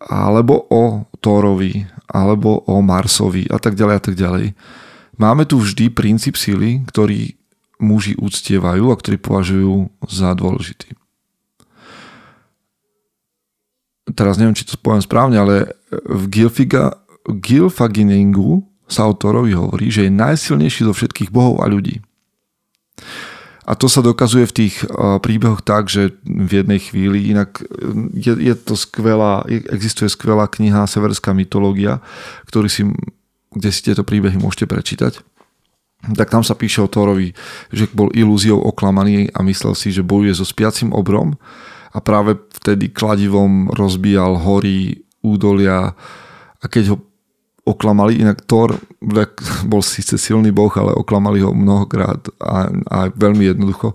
alebo 0.00 0.64
o 0.72 1.04
Thorovi, 1.20 1.84
alebo 2.08 2.64
o 2.64 2.80
Marsovi 2.80 3.44
a 3.52 3.60
tak 3.60 3.76
ďalej 3.76 3.94
a 4.00 4.02
tak 4.02 4.14
ďalej. 4.16 4.46
Máme 5.20 5.44
tu 5.44 5.60
vždy 5.60 5.92
princíp 5.92 6.40
sily, 6.40 6.80
ktorý 6.88 7.36
muži 7.76 8.16
uctievajú 8.16 8.88
a 8.88 8.96
ktorý 8.96 9.20
považujú 9.20 9.74
za 10.08 10.32
dôležitý. 10.32 10.96
Teraz 14.16 14.40
neviem, 14.40 14.56
či 14.56 14.64
to 14.64 14.80
poviem 14.80 15.04
správne, 15.04 15.36
ale 15.38 15.76
v 15.92 16.24
Gilfiga, 16.32 16.98
Gilfaginingu 17.28 18.64
sa 18.90 19.06
autorovi 19.06 19.54
hovorí, 19.54 19.88
že 19.88 20.10
je 20.10 20.12
najsilnejší 20.12 20.84
zo 20.84 20.92
všetkých 20.92 21.30
bohov 21.30 21.62
a 21.62 21.70
ľudí. 21.70 22.02
A 23.70 23.78
to 23.78 23.86
sa 23.86 24.02
dokazuje 24.02 24.50
v 24.50 24.56
tých 24.66 24.82
príbehoch 25.22 25.62
tak, 25.62 25.86
že 25.86 26.18
v 26.26 26.58
jednej 26.58 26.82
chvíli, 26.82 27.30
inak 27.30 27.62
je, 28.18 28.34
je 28.34 28.54
to 28.58 28.74
skvelá, 28.74 29.46
existuje 29.46 30.10
skvelá 30.10 30.50
kniha 30.50 30.90
Severská 30.90 31.30
mytológia, 31.30 32.02
ktorý 32.50 32.66
si, 32.66 32.82
kde 33.54 33.70
si 33.70 33.80
tieto 33.86 34.02
príbehy 34.02 34.42
môžete 34.42 34.66
prečítať. 34.66 35.22
Tak 36.00 36.32
tam 36.34 36.42
sa 36.42 36.58
píše 36.58 36.82
o 36.82 36.90
Thorovi, 36.90 37.36
že 37.70 37.86
bol 37.94 38.10
ilúziou 38.10 38.58
oklamaný 38.58 39.30
a 39.30 39.44
myslel 39.46 39.78
si, 39.78 39.94
že 39.94 40.02
bojuje 40.02 40.34
so 40.34 40.48
spiacim 40.48 40.90
obrom 40.90 41.38
a 41.94 42.02
práve 42.02 42.42
vtedy 42.58 42.90
kladivom 42.90 43.70
rozbíjal 43.70 44.40
hory, 44.40 45.04
údolia 45.20 45.92
a 46.58 46.64
keď 46.66 46.96
ho 46.96 46.96
oklamali, 47.64 48.20
inak 48.20 48.44
Thor 48.48 48.76
bol 49.64 49.82
síce 49.84 50.16
silný 50.16 50.50
boh, 50.52 50.72
ale 50.76 50.96
oklamali 50.96 51.44
ho 51.44 51.52
mnohokrát 51.52 52.20
a, 52.40 52.68
a 52.68 52.98
veľmi 53.12 53.48
jednoducho. 53.52 53.94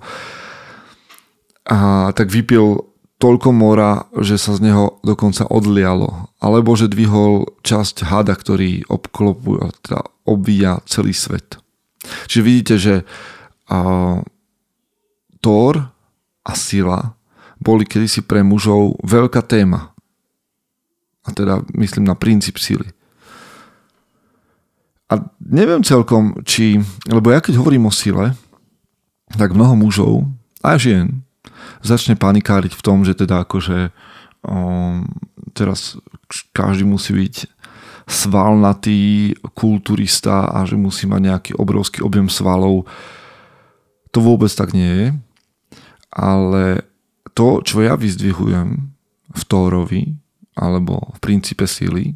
A 1.66 2.10
tak 2.14 2.30
vypil 2.30 2.86
toľko 3.18 3.50
mora, 3.56 4.06
že 4.22 4.38
sa 4.38 4.54
z 4.54 4.70
neho 4.70 5.02
dokonca 5.02 5.50
odlialo. 5.50 6.30
Alebo 6.38 6.78
že 6.78 6.92
dvihol 6.92 7.58
časť 7.66 8.06
hada, 8.06 8.38
ktorý 8.38 8.86
obklopuje, 8.86 9.74
teda 9.82 10.06
obvíja 10.30 10.84
celý 10.86 11.16
svet. 11.16 11.58
Čiže 12.30 12.42
vidíte, 12.46 12.76
že 12.78 12.96
a, 13.72 14.22
Thor 15.42 15.74
a 16.46 16.52
sila 16.54 17.18
boli 17.58 17.88
kedysi 17.88 18.22
pre 18.22 18.46
mužov 18.46 19.02
veľká 19.02 19.42
téma. 19.42 19.96
A 21.26 21.34
teda 21.34 21.66
myslím 21.74 22.06
na 22.06 22.14
princíp 22.14 22.62
sily. 22.62 22.94
A 25.06 25.22
neviem 25.38 25.86
celkom, 25.86 26.34
či, 26.42 26.82
lebo 27.06 27.30
ja 27.30 27.38
keď 27.38 27.62
hovorím 27.62 27.90
o 27.90 27.94
sile, 27.94 28.34
tak 29.38 29.54
mnoho 29.54 29.78
mužov 29.78 30.26
a 30.66 30.78
žien 30.82 31.22
začne 31.86 32.18
panikáriť 32.18 32.74
v 32.74 32.82
tom, 32.82 33.06
že 33.06 33.14
teda 33.14 33.46
akože 33.46 33.94
um, 34.42 35.06
teraz 35.54 35.98
každý 36.54 36.90
musí 36.90 37.14
byť 37.14 37.36
svalnatý 38.06 39.34
kulturista 39.58 40.50
a 40.50 40.66
že 40.66 40.78
musí 40.78 41.10
mať 41.10 41.22
nejaký 41.22 41.52
obrovský 41.58 42.06
objem 42.06 42.30
svalov. 42.30 42.86
To 44.14 44.20
vôbec 44.22 44.50
tak 44.54 44.78
nie 44.78 44.90
je. 44.90 45.08
Ale 46.14 46.86
to, 47.34 47.66
čo 47.66 47.82
ja 47.82 47.98
vyzdvihujem 47.98 48.94
v 49.36 49.42
Tórovi 49.50 50.04
alebo 50.56 51.12
v 51.18 51.20
princípe 51.20 51.66
síly, 51.68 52.16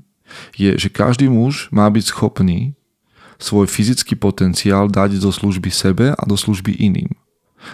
je, 0.55 0.77
že 0.77 0.93
každý 0.93 1.27
muž 1.27 1.67
má 1.73 1.89
byť 1.89 2.05
schopný 2.13 2.78
svoj 3.39 3.71
fyzický 3.71 4.19
potenciál 4.19 4.91
dať 4.91 5.17
do 5.23 5.31
služby 5.31 5.71
sebe 5.71 6.11
a 6.11 6.23
do 6.27 6.35
služby 6.35 6.75
iným. 6.75 7.15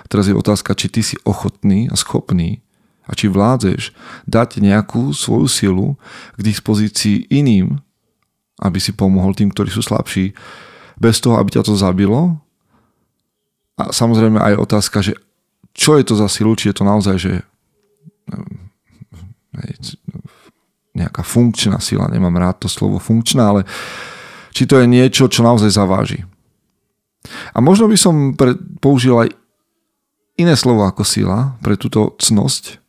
Teraz 0.09 0.29
je 0.29 0.37
otázka, 0.37 0.77
či 0.77 0.89
ty 0.89 1.01
si 1.01 1.17
ochotný 1.25 1.89
a 1.89 1.97
schopný 1.97 2.61
a 3.05 3.13
či 3.13 3.29
vládzeš 3.29 3.93
dať 4.25 4.61
nejakú 4.61 5.13
svoju 5.13 5.45
silu 5.49 5.87
k 6.37 6.41
dispozícii 6.41 7.29
iným, 7.29 7.81
aby 8.61 8.79
si 8.81 8.93
pomohol 8.93 9.33
tým, 9.37 9.53
ktorí 9.53 9.69
sú 9.69 9.85
slabší, 9.85 10.33
bez 10.95 11.19
toho, 11.19 11.37
aby 11.37 11.59
ťa 11.59 11.67
to 11.67 11.75
zabilo. 11.75 12.39
A 13.75 13.91
samozrejme 13.91 14.39
aj 14.39 14.55
otázka, 14.57 15.03
že 15.03 15.13
čo 15.75 15.99
je 15.99 16.07
to 16.07 16.15
za 16.15 16.31
silu, 16.31 16.55
či 16.55 16.71
je 16.71 16.75
to 16.79 16.87
naozaj, 16.87 17.15
že 17.19 17.33
nejaká 20.95 21.21
funkčná 21.21 21.77
sila, 21.83 22.07
nemám 22.07 22.39
rád 22.39 22.63
to 22.63 22.71
slovo 22.71 22.97
funkčná, 22.97 23.51
ale 23.51 23.61
či 24.55 24.63
to 24.63 24.79
je 24.79 24.87
niečo, 24.87 25.27
čo 25.27 25.43
naozaj 25.43 25.75
zaváži. 25.75 26.23
A 27.51 27.59
možno 27.59 27.91
by 27.91 27.97
som 27.99 28.15
pre, 28.31 28.55
použil 28.79 29.19
aj 29.19 29.29
iné 30.39 30.55
slovo 30.55 30.87
ako 30.87 31.03
sila 31.03 31.59
pre 31.59 31.75
túto 31.75 32.15
cnosť, 32.23 32.79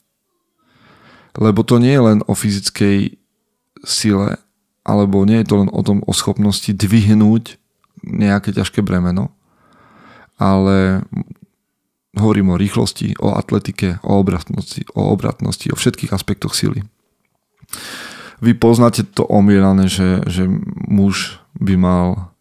lebo 1.35 1.67
to 1.67 1.83
nie 1.83 1.91
je 1.91 2.03
len 2.07 2.19
o 2.31 2.33
fyzickej 2.39 3.19
sile, 3.83 4.39
alebo 4.87 5.27
nie 5.27 5.43
je 5.43 5.49
to 5.51 5.55
len 5.67 5.71
o 5.75 5.83
tom 5.83 6.07
o 6.07 6.13
schopnosti 6.15 6.71
dvihnúť 6.71 7.59
nejaké 8.07 8.55
ťažké 8.55 8.87
bremeno, 8.87 9.35
ale 10.39 11.03
hovorím 12.17 12.55
o 12.55 12.61
rýchlosti, 12.61 13.19
o 13.19 13.35
atletike, 13.35 14.01
o 14.07 14.23
obratnosti, 14.23 14.87
o 14.95 15.13
obratnosti, 15.13 15.69
o 15.75 15.77
všetkých 15.77 16.15
aspektoch 16.15 16.55
sily. 16.55 16.87
Vy 18.41 18.53
poznáte 18.57 19.05
to 19.05 19.25
omielané, 19.25 19.89
že, 19.89 20.25
že 20.29 20.45
muž 20.89 21.41
by 21.61 21.75
mal, 21.77 22.33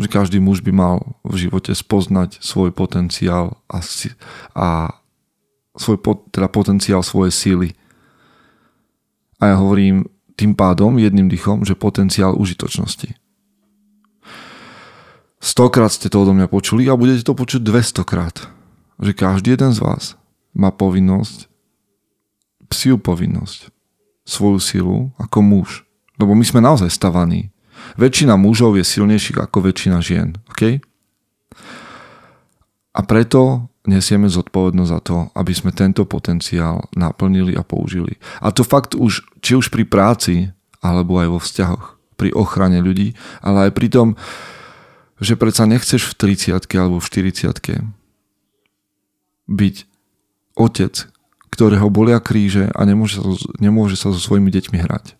že 0.00 0.08
každý 0.08 0.38
muž 0.40 0.60
by 0.60 0.72
mal 0.72 1.16
v 1.24 1.48
živote 1.48 1.72
spoznať 1.72 2.40
svoj 2.40 2.72
potenciál 2.72 3.60
a, 3.68 3.80
a 4.56 4.68
svoj 5.76 5.96
teda 6.32 6.48
potenciál 6.48 7.04
svojej 7.04 7.32
síly. 7.32 7.68
A 9.40 9.52
ja 9.52 9.56
hovorím 9.56 10.08
tým 10.36 10.56
pádom 10.56 10.96
jedným 10.96 11.28
dychom, 11.28 11.64
že 11.68 11.76
potenciál 11.76 12.32
užitočnosti. 12.36 13.12
Stokrát 15.40 15.88
ste 15.88 16.12
to 16.12 16.20
odo 16.20 16.36
mňa 16.36 16.48
počuli 16.48 16.88
a 16.88 16.96
budete 16.96 17.24
to 17.24 17.32
počuť 17.32 17.60
200 17.64 18.04
krát. 18.04 18.36
Že 19.00 19.12
každý 19.16 19.56
jeden 19.56 19.72
z 19.72 19.80
vás 19.80 20.16
má 20.52 20.68
povinnosť, 20.68 21.48
psiu 22.68 23.00
povinnosť, 23.00 23.72
svoju 24.24 24.60
silu 24.60 24.98
ako 25.16 25.38
muž. 25.40 25.68
Lebo 26.20 26.36
my 26.36 26.44
sme 26.44 26.60
naozaj 26.60 26.92
stavaní 26.92 27.49
Väčšina 28.00 28.40
mužov 28.40 28.80
je 28.80 28.84
silnejších 28.88 29.36
ako 29.36 29.68
väčšina 29.68 30.00
žien. 30.00 30.40
Okay? 30.56 30.80
A 32.96 33.04
preto 33.04 33.68
nesieme 33.84 34.32
zodpovednosť 34.32 34.90
za 34.90 35.00
to, 35.04 35.16
aby 35.36 35.52
sme 35.52 35.76
tento 35.76 36.08
potenciál 36.08 36.88
naplnili 36.96 37.52
a 37.52 37.60
použili. 37.60 38.16
A 38.40 38.56
to 38.56 38.64
fakt 38.64 38.96
už, 38.96 39.20
či 39.44 39.52
už 39.52 39.68
pri 39.68 39.84
práci, 39.84 40.48
alebo 40.80 41.20
aj 41.20 41.28
vo 41.28 41.40
vzťahoch, 41.40 42.00
pri 42.16 42.32
ochrane 42.36 42.80
ľudí, 42.80 43.16
ale 43.44 43.68
aj 43.68 43.72
pri 43.76 43.88
tom, 43.92 44.08
že 45.20 45.36
predsa 45.36 45.68
nechceš 45.68 46.08
v 46.12 46.36
30 46.36 46.56
alebo 46.80 47.00
v 47.00 47.08
40 47.08 47.84
byť 49.50 49.76
otec, 50.56 50.94
ktorého 51.52 51.88
bolia 51.92 52.20
kríže 52.20 52.72
a 52.72 52.80
nemôže 52.88 53.20
sa, 53.20 53.24
nemôže 53.60 53.96
sa 54.00 54.12
so 54.12 54.20
svojimi 54.20 54.48
deťmi 54.48 54.78
hrať. 54.80 55.16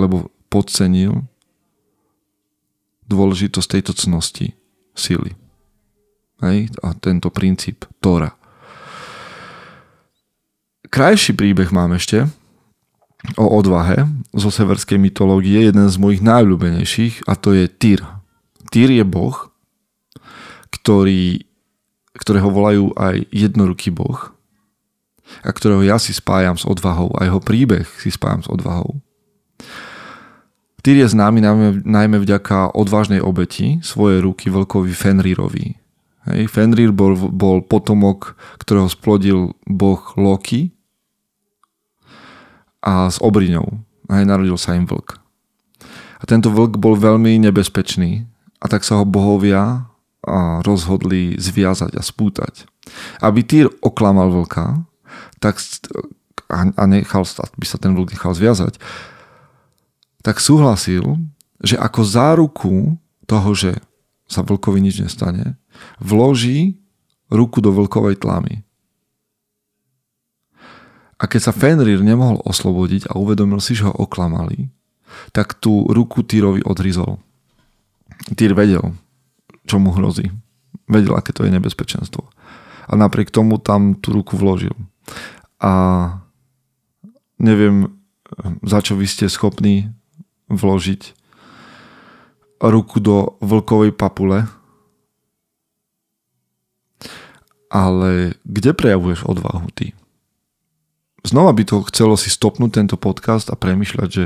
Lebo 0.00 0.32
podcenil 0.48 1.28
dôležitosť 3.08 3.68
tejto 3.68 3.92
cnosti 3.96 4.54
sily. 4.92 5.34
Hej? 6.44 6.70
A 6.84 6.94
tento 6.94 7.32
princíp 7.32 7.88
Tóra. 7.98 8.36
Krajší 10.88 11.36
príbeh 11.36 11.68
mám 11.68 11.92
ešte 11.92 12.24
o 13.36 13.46
odvahe 13.50 14.08
zo 14.32 14.48
severskej 14.48 14.96
mytológie, 14.96 15.68
jeden 15.68 15.84
z 15.90 15.96
mojich 16.00 16.22
najľúbenejších 16.22 17.28
a 17.28 17.36
to 17.36 17.52
je 17.52 17.66
Tyr. 17.68 18.00
Tyr 18.72 18.88
je 18.88 19.04
boh, 19.04 19.36
ktorý, 20.70 21.44
ktorého 22.16 22.48
volajú 22.48 22.94
aj 22.96 23.26
jednoruký 23.32 23.92
boh 23.92 24.32
a 25.44 25.50
ktorého 25.52 25.84
ja 25.84 26.00
si 26.00 26.16
spájam 26.16 26.56
s 26.56 26.64
odvahou 26.64 27.12
a 27.20 27.28
jeho 27.28 27.40
príbeh 27.42 27.84
si 28.00 28.08
spájam 28.08 28.40
s 28.40 28.48
odvahou. 28.48 28.96
Týr 30.78 31.02
je 31.02 31.08
známy 31.10 31.42
najmä, 31.42 31.68
najmä 31.82 32.16
vďaka 32.22 32.72
odvážnej 32.72 33.18
obeti 33.18 33.82
svojej 33.82 34.22
ruky 34.22 34.46
vlkovi 34.46 34.94
Fenrirovi. 34.94 35.74
Hej, 36.28 36.46
Fenrir 36.52 36.94
bol, 36.94 37.16
bol 37.16 37.64
potomok, 37.64 38.38
ktorého 38.62 38.86
splodil 38.86 39.58
boh 39.66 40.00
Loki 40.14 40.70
a 42.84 43.10
s 43.10 43.18
obriňou. 43.18 43.80
Hej, 44.12 44.24
narodil 44.28 44.54
sa 44.54 44.78
im 44.78 44.86
vlk. 44.86 45.18
A 46.18 46.24
tento 46.26 46.50
vlk 46.50 46.78
bol 46.78 46.94
veľmi 46.94 47.38
nebezpečný 47.42 48.26
a 48.62 48.66
tak 48.70 48.86
sa 48.86 49.02
ho 49.02 49.04
bohovia 49.06 49.90
rozhodli 50.62 51.38
zviazať 51.38 51.94
a 51.94 52.02
spútať. 52.02 52.66
Aby 53.22 53.40
Týr 53.46 53.66
oklamal 53.82 54.30
vlka 54.30 54.82
tak, 55.38 55.58
a 56.50 56.84
nechal, 56.86 57.22
aby 57.24 57.66
sa 57.66 57.78
ten 57.78 57.94
vlk 57.94 58.14
nechal 58.14 58.34
zviazať, 58.34 58.78
tak 60.28 60.44
súhlasil, 60.44 61.16
že 61.64 61.80
ako 61.80 62.00
záruku 62.04 63.00
toho, 63.24 63.56
že 63.56 63.80
sa 64.28 64.44
vlkovi 64.44 64.76
nič 64.84 65.00
nestane, 65.00 65.56
vloží 65.96 66.76
ruku 67.32 67.64
do 67.64 67.72
vlkovej 67.72 68.20
tlamy. 68.20 68.60
A 71.16 71.24
keď 71.24 71.48
sa 71.48 71.56
Fenrir 71.56 72.04
nemohol 72.04 72.44
oslobodiť 72.44 73.08
a 73.08 73.16
uvedomil 73.16 73.56
si, 73.56 73.72
že 73.72 73.88
ho 73.88 73.94
oklamali, 73.96 74.68
tak 75.32 75.56
tú 75.56 75.88
ruku 75.88 76.20
Týrovi 76.20 76.60
odrizol. 76.60 77.16
Týr 78.36 78.52
vedel, 78.52 78.84
čo 79.64 79.80
mu 79.80 79.96
hrozí. 79.96 80.28
Vedel, 80.84 81.16
aké 81.16 81.32
to 81.32 81.48
je 81.48 81.56
nebezpečenstvo. 81.56 82.20
A 82.84 82.92
napriek 83.00 83.32
tomu 83.32 83.56
tam 83.56 83.96
tú 83.96 84.12
ruku 84.12 84.36
vložil. 84.36 84.76
A 85.56 85.72
neviem, 87.40 87.96
za 88.60 88.84
čo 88.84 88.92
vy 88.92 89.08
ste 89.08 89.24
schopní 89.32 89.88
vložiť 90.48 91.14
ruku 92.58 92.98
do 92.98 93.38
vlkovej 93.38 93.94
papule, 93.94 94.50
ale 97.68 98.34
kde 98.42 98.72
prejavuješ 98.72 99.28
odvahu 99.28 99.68
ty? 99.76 99.92
Znova 101.22 101.52
by 101.52 101.62
to 101.68 101.84
chcelo 101.92 102.16
si 102.16 102.32
stopnúť 102.32 102.80
tento 102.80 102.96
podcast 102.96 103.52
a 103.52 103.58
premyšľať, 103.58 104.08
že 104.08 104.24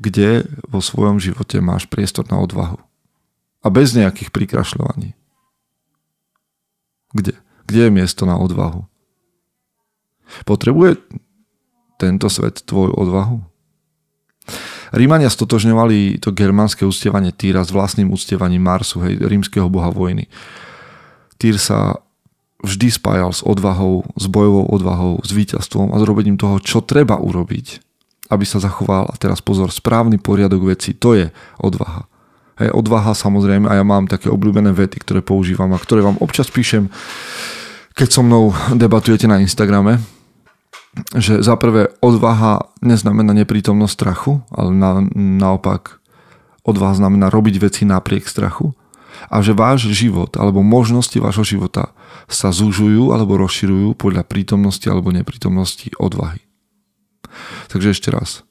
kde 0.00 0.48
vo 0.66 0.80
svojom 0.80 1.20
živote 1.20 1.60
máš 1.60 1.86
priestor 1.86 2.26
na 2.32 2.40
odvahu. 2.40 2.80
A 3.60 3.68
bez 3.68 3.92
nejakých 3.92 4.32
prikrašľovaní. 4.32 5.12
Kde? 7.12 7.36
Kde 7.68 7.80
je 7.86 7.92
miesto 7.92 8.24
na 8.24 8.40
odvahu? 8.40 8.88
Potrebuje 10.48 10.96
tento 12.00 12.32
svet 12.32 12.64
tvoju 12.64 12.96
odvahu? 12.96 13.49
Rímania 14.90 15.30
stotožňovali 15.30 16.18
to 16.18 16.34
germánske 16.34 16.82
uctievanie 16.82 17.30
Týra 17.30 17.62
s 17.62 17.70
vlastným 17.70 18.10
uctievaním 18.10 18.66
Marsu, 18.66 18.98
hej, 19.06 19.22
rímskeho 19.22 19.70
boha 19.70 19.94
vojny. 19.94 20.26
Týr 21.38 21.56
sa 21.62 22.02
vždy 22.60 22.92
spájal 22.92 23.30
s 23.30 23.40
odvahou, 23.46 24.04
s 24.18 24.26
bojovou 24.26 24.66
odvahou, 24.68 25.22
s 25.22 25.30
víťazstvom 25.32 25.94
a 25.94 25.96
s 25.96 26.04
robením 26.04 26.36
toho, 26.36 26.58
čo 26.60 26.82
treba 26.82 27.16
urobiť, 27.16 27.80
aby 28.34 28.44
sa 28.44 28.58
zachoval, 28.58 29.08
a 29.08 29.14
teraz 29.16 29.38
pozor, 29.40 29.70
správny 29.70 30.18
poriadok 30.18 30.74
veci, 30.74 30.92
to 30.92 31.16
je 31.16 31.26
odvaha. 31.62 32.04
Hej, 32.60 32.74
odvaha 32.76 33.16
samozrejme, 33.16 33.70
a 33.70 33.80
ja 33.80 33.84
mám 33.86 34.10
také 34.10 34.28
obľúbené 34.28 34.74
vety, 34.76 35.00
ktoré 35.00 35.20
používam 35.24 35.72
a 35.72 35.80
ktoré 35.80 36.04
vám 36.04 36.20
občas 36.20 36.52
píšem, 36.52 36.92
keď 37.96 38.08
so 38.10 38.20
mnou 38.20 38.52
debatujete 38.76 39.24
na 39.24 39.40
Instagrame, 39.40 40.02
že 41.14 41.42
za 41.42 41.54
prvé 41.54 41.94
odvaha 42.02 42.66
neznamená 42.82 43.30
neprítomnosť 43.32 43.94
strachu, 43.94 44.32
ale 44.50 44.70
na, 44.74 44.90
naopak 45.14 46.02
odvaha 46.66 46.98
znamená 46.98 47.30
robiť 47.30 47.62
veci 47.62 47.82
napriek 47.86 48.26
strachu 48.26 48.74
a 49.30 49.42
že 49.44 49.54
váš 49.54 49.90
život 49.90 50.34
alebo 50.38 50.64
možnosti 50.64 51.14
vášho 51.18 51.44
života 51.44 51.92
sa 52.30 52.54
zužujú 52.54 53.14
alebo 53.14 53.38
rozširujú 53.38 53.94
podľa 53.98 54.26
prítomnosti 54.26 54.86
alebo 54.86 55.14
neprítomnosti 55.14 55.90
odvahy. 55.98 56.42
Takže 57.70 57.94
ešte 57.94 58.08
raz. 58.10 58.42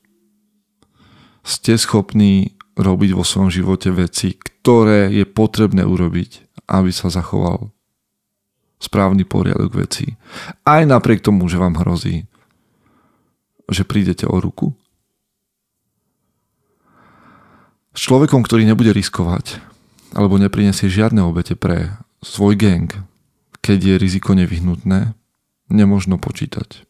Ste 1.43 1.79
schopní 1.79 2.59
robiť 2.79 3.11
vo 3.15 3.27
svojom 3.27 3.51
živote 3.51 3.91
veci, 3.91 4.35
ktoré 4.35 5.11
je 5.11 5.27
potrebné 5.27 5.83
urobiť, 5.83 6.63
aby 6.71 6.91
sa 6.95 7.11
zachoval 7.11 7.71
správny 8.79 9.27
poriadok 9.27 9.75
vecí. 9.75 10.15
Aj 10.63 10.81
napriek 10.87 11.19
tomu, 11.19 11.45
že 11.51 11.59
vám 11.59 11.75
hrozí, 11.77 12.25
že 13.69 13.83
prídete 13.85 14.25
o 14.25 14.39
ruku. 14.39 14.73
S 17.93 18.07
človekom, 18.07 18.41
ktorý 18.41 18.63
nebude 18.63 18.95
riskovať 18.95 19.59
alebo 20.15 20.41
neprinesie 20.41 20.89
žiadne 20.89 21.21
obete 21.21 21.53
pre 21.53 21.93
svoj 22.25 22.57
gang, 22.57 22.89
keď 23.61 23.79
je 23.93 23.95
riziko 24.01 24.33
nevyhnutné, 24.33 25.13
nemožno 25.69 26.17
počítať. 26.17 26.87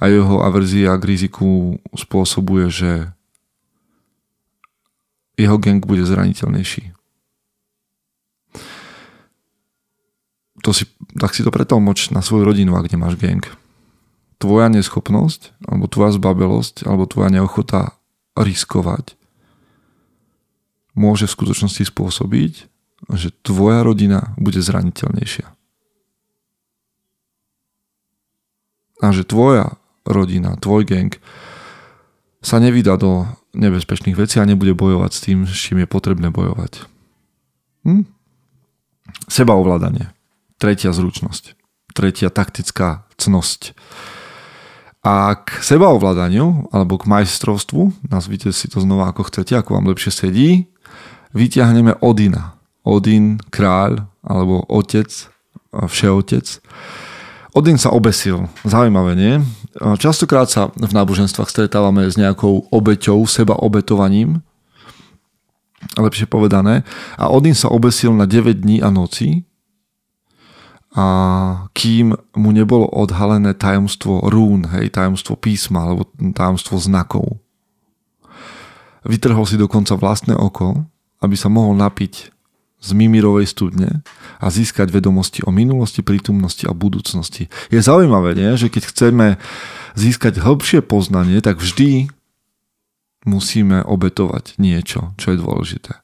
A 0.00 0.08
jeho 0.08 0.44
averzia 0.44 0.96
k 1.00 1.04
riziku 1.08 1.80
spôsobuje, 1.96 2.68
že 2.68 2.92
jeho 5.34 5.56
gang 5.58 5.82
bude 5.82 6.04
zraniteľnejší. 6.04 6.94
To 10.64 10.72
si, 10.72 10.88
tak 11.20 11.36
si 11.36 11.44
to 11.44 11.52
pretlmoč 11.52 12.08
na 12.08 12.24
svoju 12.24 12.48
rodinu, 12.48 12.72
ak 12.80 12.88
nemáš 12.88 13.20
gang 13.20 13.44
tvoja 14.44 14.68
neschopnosť, 14.68 15.56
alebo 15.64 15.88
tvoja 15.88 16.12
zbabelosť, 16.12 16.84
alebo 16.84 17.08
tvoja 17.08 17.32
neochota 17.32 17.96
riskovať 18.36 19.16
môže 20.94 21.26
v 21.26 21.34
skutočnosti 21.34 21.90
spôsobiť, 21.90 22.52
že 23.08 23.28
tvoja 23.42 23.82
rodina 23.82 24.36
bude 24.38 24.62
zraniteľnejšia. 24.62 25.46
A 29.02 29.06
že 29.10 29.26
tvoja 29.26 29.74
rodina, 30.06 30.54
tvoj 30.60 30.86
gang 30.86 31.12
sa 32.44 32.62
nevydá 32.62 32.94
do 32.94 33.26
nebezpečných 33.56 34.14
vecí 34.14 34.38
a 34.38 34.46
nebude 34.46 34.76
bojovať 34.76 35.10
s 35.10 35.20
tým, 35.24 35.38
s 35.48 35.56
čím 35.56 35.82
je 35.82 35.88
potrebné 35.90 36.30
bojovať. 36.30 36.86
Hm? 37.88 38.06
Sebaovládanie. 39.26 40.13
Tretia 40.64 40.96
zručnosť. 40.96 41.60
Tretia 41.92 42.32
taktická 42.32 43.04
cnosť. 43.20 43.76
A 45.04 45.36
k 45.36 45.60
sebaovládaniu 45.60 46.72
alebo 46.72 46.96
k 46.96 47.04
majstrovstvu, 47.04 48.08
nazvite 48.08 48.48
si 48.48 48.72
to 48.72 48.80
znova 48.80 49.12
ako 49.12 49.28
chcete, 49.28 49.52
ako 49.60 49.76
vám 49.76 49.92
lepšie 49.92 50.24
sedí, 50.24 50.72
vyťahneme 51.36 52.00
Odina. 52.00 52.56
Odin, 52.80 53.44
kráľ 53.52 54.08
alebo 54.24 54.64
otec, 54.72 55.12
všeotec. 55.68 56.64
Odin 57.52 57.76
sa 57.76 57.92
obesil. 57.92 58.48
Zaujímavé, 58.64 59.12
nie? 59.20 59.44
Častokrát 60.00 60.48
sa 60.48 60.72
v 60.72 60.96
náboženstvách 60.96 61.52
stretávame 61.52 62.08
s 62.08 62.16
nejakou 62.16 62.72
obeťou, 62.72 63.20
seba 63.28 63.52
obetovaním, 63.60 64.40
lepšie 66.00 66.24
povedané. 66.24 66.88
A 67.20 67.28
Odin 67.28 67.52
sa 67.52 67.68
obesil 67.68 68.16
na 68.16 68.24
9 68.24 68.64
dní 68.64 68.80
a 68.80 68.88
noci, 68.88 69.44
a 70.94 71.06
kým 71.74 72.14
mu 72.38 72.50
nebolo 72.54 72.86
odhalené 72.86 73.58
tajomstvo 73.58 74.30
rún, 74.30 74.70
hej, 74.70 74.94
tajomstvo 74.94 75.34
písma 75.34 75.90
alebo 75.90 76.06
tajomstvo 76.14 76.78
znakov. 76.78 77.42
Vytrhol 79.02 79.44
si 79.44 79.58
dokonca 79.58 79.98
vlastné 79.98 80.38
oko, 80.38 80.86
aby 81.18 81.34
sa 81.34 81.50
mohol 81.50 81.74
napiť 81.74 82.30
z 82.84 82.90
Mimirovej 82.92 83.48
studne 83.50 84.06
a 84.38 84.46
získať 84.52 84.92
vedomosti 84.92 85.40
o 85.42 85.50
minulosti, 85.50 86.04
prítomnosti 86.04 86.68
a 86.68 86.76
budúcnosti. 86.76 87.48
Je 87.72 87.80
zaujímavé, 87.80 88.36
nie? 88.36 88.54
že 88.60 88.68
keď 88.70 88.82
chceme 88.92 89.26
získať 89.96 90.38
hĺbšie 90.38 90.84
poznanie, 90.84 91.40
tak 91.40 91.58
vždy 91.58 92.12
musíme 93.24 93.80
obetovať 93.82 94.60
niečo, 94.60 95.16
čo 95.16 95.32
je 95.32 95.40
dôležité. 95.40 96.03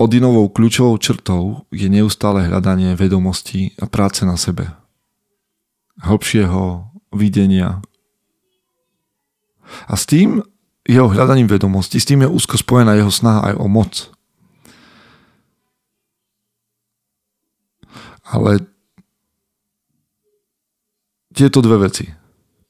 Odinovou 0.00 0.48
kľúčovou 0.48 0.96
črtou 0.96 1.68
je 1.68 1.84
neustále 1.84 2.48
hľadanie 2.48 2.96
vedomostí 2.96 3.76
a 3.76 3.84
práce 3.84 4.24
na 4.24 4.40
sebe. 4.40 4.72
Hĺbšieho 6.00 6.88
videnia. 7.12 7.84
A 9.84 10.00
s 10.00 10.08
tým 10.08 10.40
jeho 10.88 11.04
hľadaním 11.04 11.52
vedomostí, 11.52 12.00
s 12.00 12.08
tým 12.08 12.24
je 12.24 12.32
úzko 12.32 12.56
spojená 12.56 12.96
jeho 12.96 13.12
snaha 13.12 13.52
aj 13.52 13.54
o 13.60 13.66
moc. 13.68 13.92
Ale 18.24 18.64
tieto 21.36 21.60
dve 21.60 21.76
veci, 21.76 22.08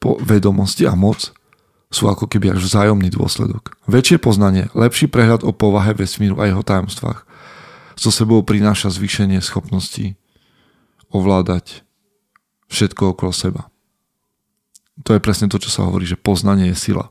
po 0.03 0.19
vedomosti 0.19 0.83
a 0.83 0.99
moc, 0.99 1.31
sú 1.91 2.07
ako 2.07 2.31
keby 2.31 2.55
až 2.55 2.63
vzájomný 2.63 3.11
dôsledok. 3.11 3.75
Väčšie 3.91 4.23
poznanie, 4.23 4.71
lepší 4.79 5.11
prehľad 5.11 5.43
o 5.43 5.51
povahe 5.51 5.91
vesmíru 5.91 6.39
a 6.39 6.47
jeho 6.47 6.63
tajomstvách 6.63 7.27
so 7.99 8.15
sebou 8.15 8.47
prináša 8.47 8.95
zvýšenie 8.95 9.43
schopností 9.43 10.15
ovládať 11.11 11.83
všetko 12.71 13.19
okolo 13.19 13.35
seba. 13.35 13.63
To 15.03 15.19
je 15.19 15.21
presne 15.21 15.51
to, 15.51 15.59
čo 15.59 15.69
sa 15.69 15.83
hovorí, 15.83 16.07
že 16.07 16.15
poznanie 16.15 16.71
je 16.71 16.79
sila. 16.79 17.11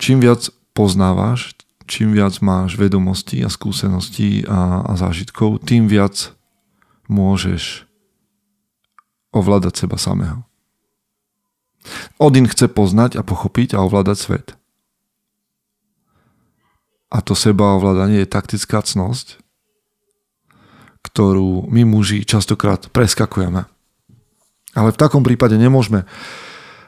Čím 0.00 0.24
viac 0.24 0.48
poznávaš, 0.72 1.52
čím 1.84 2.16
viac 2.16 2.40
máš 2.40 2.80
vedomostí 2.80 3.44
a 3.44 3.52
skúseností 3.52 4.48
a, 4.48 4.88
a 4.88 4.92
zážitkov, 4.96 5.60
tým 5.68 5.84
viac 5.84 6.32
môžeš 7.12 7.84
ovládať 9.36 9.84
seba 9.84 10.00
samého. 10.00 10.47
Odin 12.18 12.46
chce 12.50 12.68
poznať 12.68 13.16
a 13.18 13.22
pochopiť 13.22 13.78
a 13.78 13.82
ovládať 13.84 14.16
svet. 14.18 14.46
A 17.08 17.24
to 17.24 17.32
seba 17.32 17.78
ovládanie 17.78 18.24
je 18.24 18.28
taktická 18.28 18.84
cnosť, 18.84 19.40
ktorú 21.00 21.64
my 21.72 21.88
muži 21.88 22.26
častokrát 22.28 22.92
preskakujeme. 22.92 23.64
Ale 24.76 24.92
v 24.92 25.00
takom 25.00 25.24
prípade 25.24 25.56
nemôžeme 25.56 26.04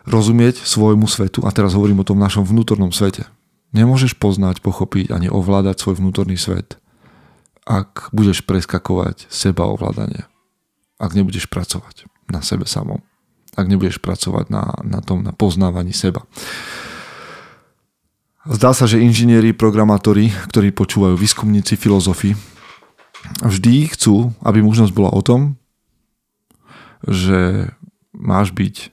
rozumieť 0.05 0.61
svojmu 0.61 1.09
svetu, 1.09 1.41
a 1.49 1.51
teraz 1.51 1.73
hovorím 1.73 2.05
o 2.05 2.09
tom 2.09 2.21
našom 2.21 2.45
vnútornom 2.45 2.93
svete. 2.93 3.25
Nemôžeš 3.73 4.19
poznať, 4.19 4.61
pochopiť 4.61 5.15
ani 5.15 5.33
ovládať 5.33 5.81
svoj 5.81 6.03
vnútorný 6.03 6.37
svet, 6.37 6.77
ak 7.65 8.11
budeš 8.11 8.43
preskakovať 8.45 9.31
seba 9.31 9.71
ovládanie. 9.71 10.27
Ak 11.01 11.17
nebudeš 11.17 11.49
pracovať 11.49 12.11
na 12.29 12.45
sebe 12.45 12.69
samom. 12.69 13.01
Ak 13.59 13.67
nebudeš 13.67 13.99
pracovať 13.99 14.51
na, 14.51 14.75
na 14.87 15.01
tom, 15.03 15.27
na 15.27 15.35
poznávaní 15.35 15.91
seba. 15.91 16.23
Zdá 18.49 18.73
sa, 18.73 18.89
že 18.89 19.03
inžinieri, 19.03 19.53
programátori, 19.53 20.33
ktorí 20.49 20.73
počúvajú 20.73 21.13
výskumníci, 21.19 21.77
filozofi, 21.77 22.33
vždy 23.45 23.93
chcú, 23.93 24.33
aby 24.41 24.65
možnosť 24.65 24.93
bola 24.97 25.13
o 25.13 25.21
tom, 25.21 25.61
že 27.05 27.69
máš 28.17 28.53
byť 28.57 28.93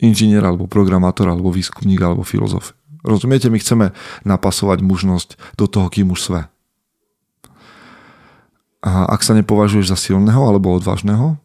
inžinier 0.00 0.44
alebo 0.44 0.68
programátor 0.68 1.28
alebo 1.28 1.52
výskumník 1.52 2.00
alebo 2.00 2.24
filozof. 2.24 2.76
Rozumiete, 3.00 3.48
my 3.48 3.56
chceme 3.60 3.86
napasovať 4.28 4.84
mužnosť 4.84 5.56
do 5.56 5.64
toho, 5.64 5.88
kým 5.88 6.12
už 6.12 6.20
sme. 6.20 6.40
A 8.80 9.08
ak 9.08 9.20
sa 9.24 9.36
nepovažuješ 9.36 9.92
za 9.92 9.96
silného 9.96 10.40
alebo 10.40 10.72
odvážneho, 10.72 11.36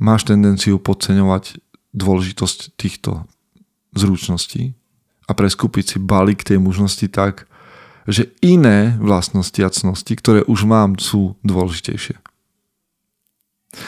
máš 0.00 0.26
tendenciu 0.26 0.80
podceňovať 0.80 1.60
dôležitosť 1.92 2.58
týchto 2.74 3.28
zručností 3.92 4.74
a 5.28 5.32
preskúpiť 5.36 5.84
si 5.84 5.96
balík 6.00 6.42
tej 6.42 6.58
mužnosti 6.58 7.06
tak, 7.12 7.46
že 8.08 8.32
iné 8.42 8.96
vlastnosti 8.98 9.60
a 9.62 9.70
cnosti, 9.70 10.16
ktoré 10.16 10.40
už 10.48 10.66
mám, 10.66 10.98
sú 10.98 11.38
dôležitejšie. 11.46 12.18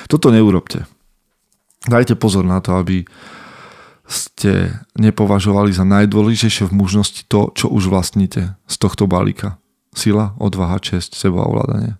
Toto 0.06 0.30
neurobte. 0.30 0.86
Dajte 1.82 2.14
pozor 2.14 2.46
na 2.46 2.62
to, 2.62 2.78
aby 2.78 3.02
ste 4.06 4.78
nepovažovali 4.94 5.74
za 5.74 5.82
najdôležitejšie 5.82 6.70
v 6.70 6.76
mužnosti 6.76 7.26
to, 7.26 7.50
čo 7.56 7.66
už 7.72 7.90
vlastníte 7.90 8.54
z 8.68 8.74
tohto 8.78 9.10
balíka. 9.10 9.58
Sila, 9.96 10.36
odvaha, 10.38 10.78
česť, 10.78 11.18
seba 11.18 11.42
ovládanie. 11.42 11.98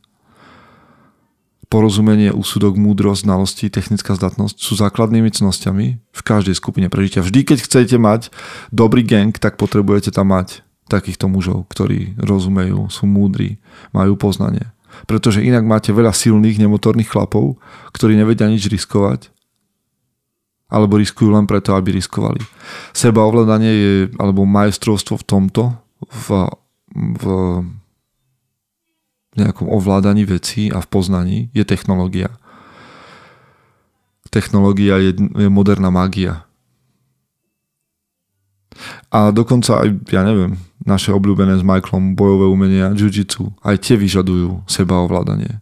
Porozumenie, 1.73 2.29
úsudok, 2.29 2.77
múdrosť, 2.77 3.25
znalosti, 3.25 3.73
technická 3.73 4.13
zdatnosť 4.13 4.61
sú 4.61 4.77
základnými 4.77 5.33
cnosťami 5.33 5.87
v 5.97 6.21
každej 6.21 6.53
skupine 6.53 6.93
prežitia. 6.93 7.25
Vždy, 7.25 7.49
keď 7.49 7.59
chcete 7.65 7.97
mať 7.97 8.29
dobrý 8.69 9.01
gang, 9.01 9.33
tak 9.33 9.57
potrebujete 9.57 10.13
tam 10.13 10.37
mať 10.37 10.61
takýchto 10.93 11.33
mužov, 11.33 11.65
ktorí 11.73 12.21
rozumejú, 12.21 12.93
sú 12.93 13.09
múdri, 13.09 13.57
majú 13.97 14.21
poznanie. 14.21 14.69
Pretože 15.09 15.41
inak 15.41 15.65
máte 15.65 15.97
veľa 15.97 16.13
silných, 16.13 16.61
nemotorných 16.61 17.09
chlapov, 17.09 17.57
ktorí 17.97 18.21
nevedia 18.21 18.53
nič 18.53 18.69
riskovať 18.69 19.33
alebo 20.73 20.97
riskujú 20.97 21.29
len 21.29 21.45
preto, 21.45 21.77
aby 21.77 21.93
riskovali. 22.01 22.41
Seba 22.97 23.29
ovládanie 23.29 23.73
je, 23.77 23.93
alebo 24.17 24.49
majstrovstvo 24.49 25.21
v 25.21 25.25
tomto, 25.29 25.77
v, 26.01 26.49
v 26.97 27.25
nejakom 29.37 29.69
ovládaní 29.69 30.29
vecí 30.29 30.69
a 30.69 30.81
v 30.85 30.89
poznaní 30.89 31.39
je 31.57 31.65
technológia. 31.65 32.37
Technológia 34.33 34.97
je, 35.01 35.13
je 35.17 35.49
moderná 35.49 35.93
magia. 35.93 36.49
A 39.13 39.29
dokonca 39.29 39.85
aj, 39.85 39.89
ja 40.09 40.25
neviem, 40.25 40.57
naše 40.89 41.13
obľúbené 41.13 41.61
s 41.61 41.65
Michaelom 41.65 42.17
bojové 42.17 42.49
umenia, 42.49 42.97
jiu-jitsu, 42.97 43.53
aj 43.61 43.77
tie 43.85 44.01
vyžadujú 44.01 44.65
seba 44.65 45.05
ovládanie. 45.05 45.61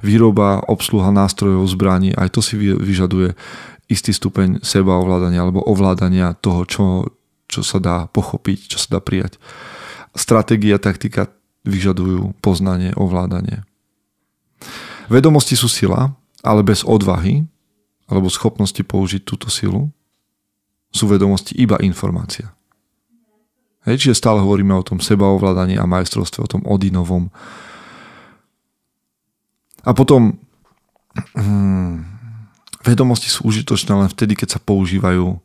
Výroba, 0.00 0.64
obsluha 0.64 1.12
nástrojov, 1.12 1.68
zbraní, 1.68 2.16
aj 2.16 2.28
to 2.32 2.40
si 2.40 2.56
vyžaduje 2.56 3.36
istý 3.92 4.12
stupeň 4.12 4.64
seba 4.64 4.96
ovládania 5.00 5.44
alebo 5.44 5.64
ovládania 5.64 6.36
toho, 6.38 6.64
čo, 6.68 6.84
čo 7.48 7.60
sa 7.64 7.80
dá 7.80 8.08
pochopiť, 8.08 8.76
čo 8.76 8.78
sa 8.80 8.98
dá 8.98 9.00
prijať. 9.04 9.40
Stratégia, 10.16 10.80
taktika 10.80 11.28
vyžadujú 11.66 12.38
poznanie, 12.38 12.94
ovládanie. 12.94 13.64
Vedomosti 15.08 15.56
sú 15.56 15.70
sila, 15.70 16.12
ale 16.44 16.60
bez 16.62 16.84
odvahy 16.84 17.48
alebo 18.08 18.32
schopnosti 18.32 18.80
použiť 18.80 19.22
túto 19.24 19.52
silu 19.52 19.92
sú 20.88 21.04
vedomosti 21.08 21.52
iba 21.60 21.76
informácia. 21.84 22.52
Hej, 23.84 24.04
čiže 24.04 24.20
stále 24.20 24.40
hovoríme 24.40 24.72
o 24.76 24.84
tom 24.84 25.00
sebaovládaní 25.00 25.76
a 25.76 25.88
majstrovstve, 25.88 26.44
o 26.44 26.50
tom 26.50 26.62
Odinovom. 26.64 27.32
A 29.84 29.92
potom 29.96 30.36
hmm, 31.36 32.04
vedomosti 32.84 33.32
sú 33.32 33.48
užitočné 33.48 33.92
len 33.96 34.08
vtedy, 34.12 34.36
keď 34.36 34.58
sa 34.58 34.60
používajú. 34.60 35.40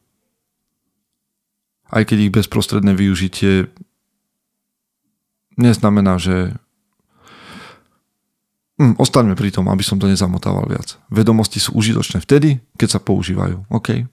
Aj 1.94 2.04
keď 2.04 2.18
ich 2.28 2.36
bezprostredné 2.36 2.98
využitie 2.98 3.70
neznamená, 5.60 6.18
že 6.18 6.56
hm, 8.82 8.98
ostaňme 8.98 9.38
pri 9.38 9.54
tom, 9.54 9.70
aby 9.70 9.82
som 9.86 9.98
to 10.02 10.10
nezamotával 10.10 10.66
viac. 10.68 10.98
Vedomosti 11.14 11.62
sú 11.62 11.78
užitočné 11.78 12.22
vtedy, 12.22 12.62
keď 12.78 12.98
sa 12.98 13.00
používajú. 13.00 13.68
OK? 13.70 14.08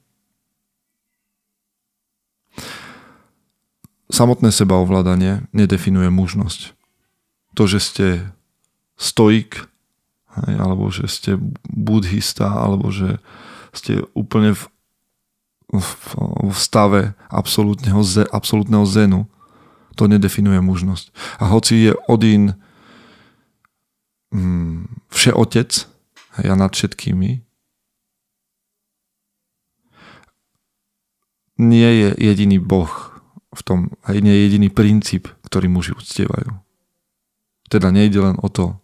Samotné 4.11 4.51
sebaovládanie 4.51 5.47
nedefinuje 5.55 6.11
mužnosť. 6.11 6.75
To, 7.55 7.63
že 7.71 7.79
ste 7.79 8.07
stoik, 8.99 9.71
alebo 10.35 10.91
že 10.91 11.07
ste 11.07 11.39
buddhista, 11.67 12.51
alebo 12.51 12.91
že 12.91 13.23
ste 13.71 14.03
úplne 14.19 14.55
v, 14.55 14.63
v, 15.71 15.87
v 16.51 16.59
stave 16.59 17.15
absolútneho, 17.31 18.03
absolútneho 18.35 18.85
zenu. 18.87 19.31
To 20.01 20.09
nedefinuje 20.09 20.57
mužnosť. 20.65 21.13
A 21.45 21.53
hoci 21.53 21.77
je 21.85 21.93
Odín 22.09 22.57
mm, 24.33 24.89
všeotec 25.13 25.85
hej, 26.41 26.47
a 26.49 26.55
nad 26.57 26.73
všetkými, 26.73 27.45
nie 31.61 31.91
je 32.01 32.09
jediný 32.17 32.57
boh 32.57 32.89
v 33.53 33.61
tom, 33.61 33.79
aj 34.09 34.17
nie 34.25 34.33
je 34.33 34.45
jediný 34.49 34.69
princíp, 34.73 35.29
ktorý 35.45 35.69
muži 35.69 35.93
uctievajú. 35.93 36.57
Teda 37.69 37.93
nejde 37.93 38.25
len 38.25 38.41
o 38.41 38.49
to, 38.49 38.81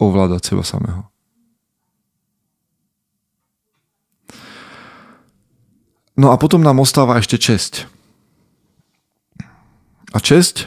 ovládať 0.00 0.56
seba 0.56 0.64
samého. 0.64 1.04
No 6.16 6.32
a 6.32 6.40
potom 6.40 6.64
nám 6.64 6.80
ostáva 6.80 7.20
ešte 7.20 7.36
česť. 7.36 7.99
A 10.10 10.18
česť? 10.18 10.66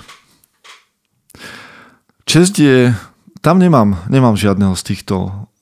Česť 2.23 2.55
je... 2.59 2.77
Tam 3.43 3.59
nemám, 3.59 3.99
nemám 4.07 4.39
žiadneho 4.39 4.71
z 4.79 4.83
týchto 4.95 5.15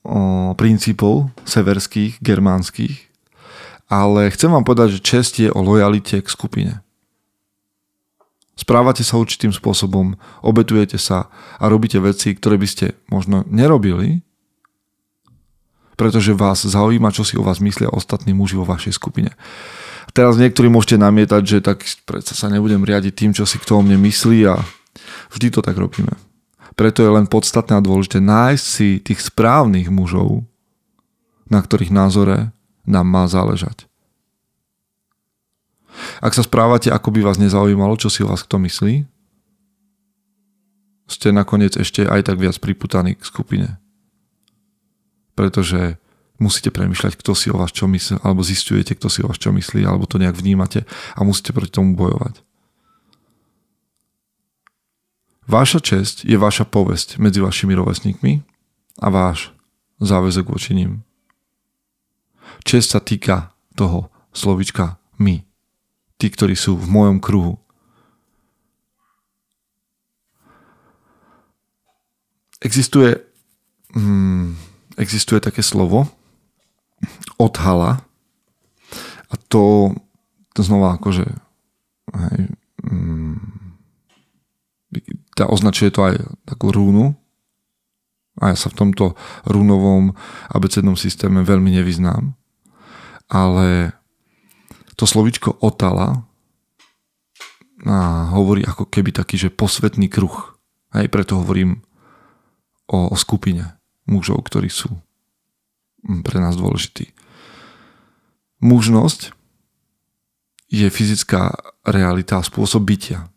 o, 0.06 0.54
princípov 0.54 1.34
severských, 1.42 2.22
germánskych, 2.22 3.10
ale 3.90 4.30
chcem 4.30 4.54
vám 4.54 4.62
povedať, 4.62 4.96
že 4.96 5.04
česť 5.04 5.32
je 5.42 5.50
o 5.50 5.60
lojalite 5.66 6.22
k 6.22 6.28
skupine. 6.30 6.72
Správate 8.54 9.02
sa 9.02 9.18
určitým 9.18 9.50
spôsobom, 9.50 10.14
obetujete 10.46 10.94
sa 10.94 11.26
a 11.58 11.66
robíte 11.66 11.98
veci, 11.98 12.38
ktoré 12.38 12.54
by 12.54 12.68
ste 12.70 12.94
možno 13.10 13.42
nerobili, 13.50 14.22
pretože 15.98 16.38
vás 16.38 16.62
zaujíma, 16.62 17.10
čo 17.10 17.26
si 17.26 17.34
o 17.34 17.42
vás 17.42 17.58
myslia 17.58 17.90
ostatní 17.90 18.30
muži 18.30 18.54
vo 18.54 18.62
vašej 18.62 18.94
skupine. 18.94 19.34
Teraz 20.12 20.36
niektorí 20.36 20.68
môžete 20.68 21.00
namietať, 21.00 21.42
že 21.44 21.58
tak 21.64 21.84
predsa 22.04 22.36
sa 22.36 22.52
nebudem 22.52 22.84
riadiť 22.84 23.12
tým, 23.16 23.32
čo 23.32 23.48
si 23.48 23.56
kto 23.56 23.80
o 23.80 23.82
mne 23.84 23.96
myslí 24.04 24.44
a 24.44 24.60
vždy 25.32 25.48
to 25.48 25.64
tak 25.64 25.76
robíme. 25.80 26.12
Preto 26.76 27.00
je 27.04 27.10
len 27.12 27.24
podstatné 27.28 27.80
a 27.80 27.84
dôležité 27.84 28.20
nájsť 28.20 28.64
si 28.64 29.00
tých 29.00 29.24
správnych 29.24 29.88
mužov, 29.88 30.44
na 31.48 31.60
ktorých 31.60 31.92
názore 31.92 32.52
nám 32.84 33.08
má 33.08 33.24
záležať. 33.24 33.88
Ak 36.24 36.32
sa 36.32 36.44
správate, 36.44 36.88
ako 36.88 37.12
by 37.12 37.20
vás 37.24 37.36
nezaujímalo, 37.36 38.00
čo 38.00 38.08
si 38.08 38.24
o 38.24 38.28
vás 38.32 38.40
kto 38.44 38.56
myslí, 38.64 39.04
ste 41.08 41.28
nakoniec 41.28 41.76
ešte 41.76 42.08
aj 42.08 42.32
tak 42.32 42.40
viac 42.40 42.56
priputaní 42.56 43.16
k 43.16 43.24
skupine. 43.28 43.76
pretože 45.32 45.96
musíte 46.42 46.74
premyšľať, 46.74 47.14
kto 47.14 47.32
si 47.38 47.46
o 47.54 47.56
vás 47.56 47.70
čo 47.70 47.86
myslí, 47.86 48.26
alebo 48.26 48.42
zistujete, 48.42 48.98
kto 48.98 49.06
si 49.06 49.22
o 49.22 49.30
vás 49.30 49.38
čo 49.38 49.54
myslí, 49.54 49.86
alebo 49.86 50.10
to 50.10 50.18
nejak 50.18 50.34
vnímate 50.34 50.82
a 51.14 51.20
musíte 51.22 51.54
proti 51.54 51.78
tomu 51.78 51.94
bojovať. 51.94 52.42
Váša 55.46 55.78
česť 55.78 56.26
je 56.26 56.38
vaša 56.38 56.66
povesť 56.66 57.22
medzi 57.22 57.38
vašimi 57.42 57.74
rovesníkmi 57.74 58.42
a 59.02 59.06
váš 59.10 59.54
záväzok 60.02 60.50
voči 60.50 60.74
ním. 60.74 61.06
Česť 62.62 62.88
sa 62.88 63.00
týka 63.02 63.36
toho 63.74 64.10
slovička 64.30 64.98
my. 65.18 65.42
Tí, 66.18 66.26
ktorí 66.30 66.54
sú 66.54 66.78
v 66.78 66.86
mojom 66.86 67.18
kruhu. 67.18 67.58
Existuje, 72.62 73.18
hmm, 73.98 74.54
existuje 74.94 75.42
také 75.42 75.66
slovo, 75.66 76.06
odhala 77.42 78.06
a 79.26 79.34
to, 79.50 79.90
to 80.54 80.60
znova 80.62 80.94
akože 80.94 81.26
hej, 82.14 82.40
mm, 82.86 83.42
tá 85.34 85.50
označuje 85.50 85.90
to 85.90 86.06
aj 86.06 86.14
takú 86.46 86.70
rúnu 86.70 87.18
a 88.38 88.54
ja 88.54 88.56
sa 88.56 88.70
v 88.70 88.78
tomto 88.78 89.18
rúnovom 89.44 90.14
abecednom 90.54 90.94
systéme 90.94 91.42
veľmi 91.42 91.74
nevyznám 91.74 92.38
ale 93.32 93.96
to 95.00 95.08
slovičko 95.08 95.56
otala 95.64 96.28
a 97.82 98.30
hovorí 98.36 98.62
ako 98.62 98.86
keby 98.86 99.10
taký, 99.10 99.40
že 99.40 99.50
posvetný 99.50 100.06
kruh. 100.06 100.54
Hej, 100.94 101.10
preto 101.10 101.40
hovorím 101.40 101.82
o, 102.86 103.10
o 103.10 103.16
skupine 103.18 103.80
mužov, 104.06 104.44
ktorí 104.46 104.70
sú 104.70 104.92
pre 106.22 106.38
nás 106.38 106.54
dôležití. 106.54 107.10
Mužnosť 108.62 109.34
je 110.70 110.86
fyzická 110.88 111.52
realita 111.82 112.38
a 112.38 112.46
spôsob 112.46 112.86
bytia. 112.86 113.28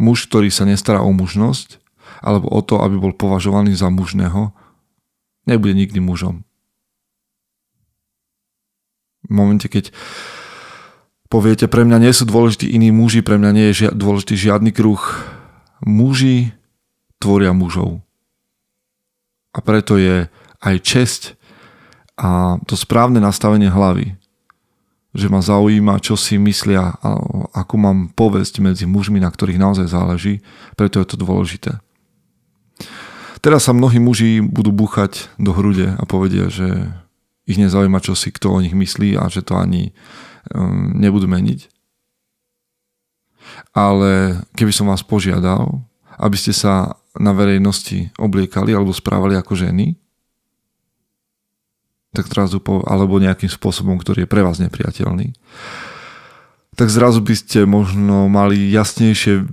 Muž, 0.00 0.30
ktorý 0.30 0.48
sa 0.48 0.64
nestará 0.64 1.02
o 1.02 1.10
mužnosť, 1.12 1.82
alebo 2.22 2.48
o 2.48 2.60
to, 2.62 2.80
aby 2.80 2.96
bol 2.96 3.12
považovaný 3.12 3.74
za 3.74 3.90
mužného, 3.90 4.54
nebude 5.44 5.74
nikdy 5.74 5.98
mužom. 6.00 6.46
V 9.26 9.32
momente, 9.34 9.68
keď 9.68 9.92
poviete, 11.28 11.66
pre 11.68 11.84
mňa 11.84 11.98
nie 12.00 12.12
sú 12.14 12.24
dôležití 12.24 12.70
iní 12.70 12.94
muži, 12.94 13.20
pre 13.20 13.36
mňa 13.36 13.50
nie 13.50 13.66
je 13.74 13.92
dôležitý 13.92 14.38
žiadny 14.38 14.70
kruh. 14.72 15.02
Muži 15.82 16.54
tvoria 17.20 17.52
mužov. 17.52 18.00
A 19.52 19.58
preto 19.60 19.98
je 19.98 20.30
aj 20.62 20.76
česť 20.80 21.22
a 22.20 22.60
to 22.68 22.76
správne 22.76 23.18
nastavenie 23.18 23.72
hlavy, 23.72 24.19
že 25.10 25.26
ma 25.26 25.42
zaujíma, 25.42 25.98
čo 25.98 26.14
si 26.14 26.38
myslia 26.38 26.94
akú 27.50 27.74
mám 27.74 28.14
povesť 28.14 28.62
medzi 28.62 28.86
mužmi, 28.86 29.18
na 29.18 29.30
ktorých 29.30 29.58
naozaj 29.58 29.90
záleží, 29.90 30.38
preto 30.78 31.02
je 31.02 31.06
to 31.10 31.16
dôležité. 31.18 31.82
Teraz 33.40 33.66
sa 33.66 33.72
mnohí 33.72 33.96
muži 33.96 34.44
budú 34.44 34.70
búchať 34.70 35.32
do 35.40 35.56
hrude 35.56 35.96
a 35.96 36.02
povedia, 36.04 36.52
že 36.52 36.92
ich 37.48 37.58
nezaujíma, 37.58 38.04
čo 38.04 38.14
si 38.14 38.30
kto 38.30 38.52
o 38.52 38.62
nich 38.62 38.76
myslí 38.76 39.16
a 39.16 39.26
že 39.26 39.42
to 39.42 39.58
ani 39.58 39.96
um, 40.54 40.94
nebudú 40.94 41.26
meniť. 41.26 41.66
Ale 43.74 44.44
keby 44.54 44.70
som 44.70 44.92
vás 44.92 45.02
požiadal, 45.02 45.82
aby 46.20 46.36
ste 46.36 46.54
sa 46.54 47.00
na 47.16 47.34
verejnosti 47.34 48.12
obliekali 48.20 48.76
alebo 48.76 48.94
správali 48.94 49.34
ako 49.34 49.56
ženy, 49.56 49.96
tak 52.10 52.26
zrazu 52.26 52.58
po, 52.58 52.82
alebo 52.86 53.22
nejakým 53.22 53.50
spôsobom, 53.50 53.94
ktorý 53.98 54.26
je 54.26 54.30
pre 54.30 54.42
vás 54.42 54.58
nepriateľný, 54.58 55.34
tak 56.74 56.90
zrazu 56.90 57.22
by 57.22 57.34
ste 57.34 57.66
možno 57.66 58.30
mali 58.30 58.70
jasnejšie 58.70 59.46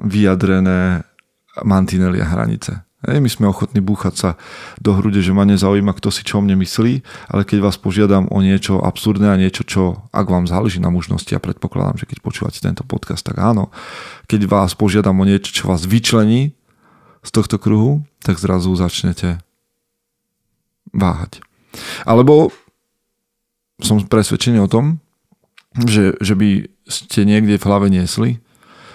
vyjadrené 0.00 1.06
mantinely 1.64 2.20
hranice. 2.20 2.84
Hej, 3.06 3.22
my 3.22 3.30
sme 3.30 3.46
ochotní 3.46 3.78
búchať 3.78 4.14
sa 4.18 4.30
do 4.82 4.90
hrude, 4.96 5.22
že 5.22 5.30
ma 5.30 5.46
nezaujíma, 5.46 5.94
kto 5.94 6.10
si 6.10 6.26
čo 6.26 6.40
o 6.40 6.42
mne 6.42 6.58
myslí, 6.58 7.06
ale 7.30 7.46
keď 7.46 7.62
vás 7.62 7.78
požiadam 7.78 8.26
o 8.34 8.42
niečo 8.42 8.82
absurdné 8.82 9.30
a 9.30 9.38
niečo, 9.38 9.62
čo, 9.62 10.10
ak 10.10 10.26
vám 10.26 10.50
záleží 10.50 10.82
na 10.82 10.90
mužnosti, 10.90 11.30
a 11.30 11.38
predpokladám, 11.38 12.02
že 12.02 12.08
keď 12.10 12.18
počúvate 12.24 12.58
tento 12.58 12.82
podcast, 12.82 13.22
tak 13.22 13.38
áno, 13.38 13.70
keď 14.26 14.50
vás 14.50 14.74
požiadam 14.74 15.22
o 15.22 15.28
niečo, 15.28 15.54
čo 15.54 15.70
vás 15.70 15.86
vyčlení 15.86 16.58
z 17.22 17.30
tohto 17.30 17.62
kruhu, 17.62 18.02
tak 18.26 18.42
zrazu 18.42 18.74
začnete 18.74 19.45
váhať. 20.96 21.44
Alebo 22.08 22.50
som 23.84 24.00
presvedčený 24.00 24.64
o 24.64 24.72
tom, 24.72 25.04
že, 25.84 26.16
že 26.24 26.32
by 26.32 26.64
ste 26.88 27.28
niekde 27.28 27.60
v 27.60 27.66
hlave 27.68 27.92
niesli, 27.92 28.40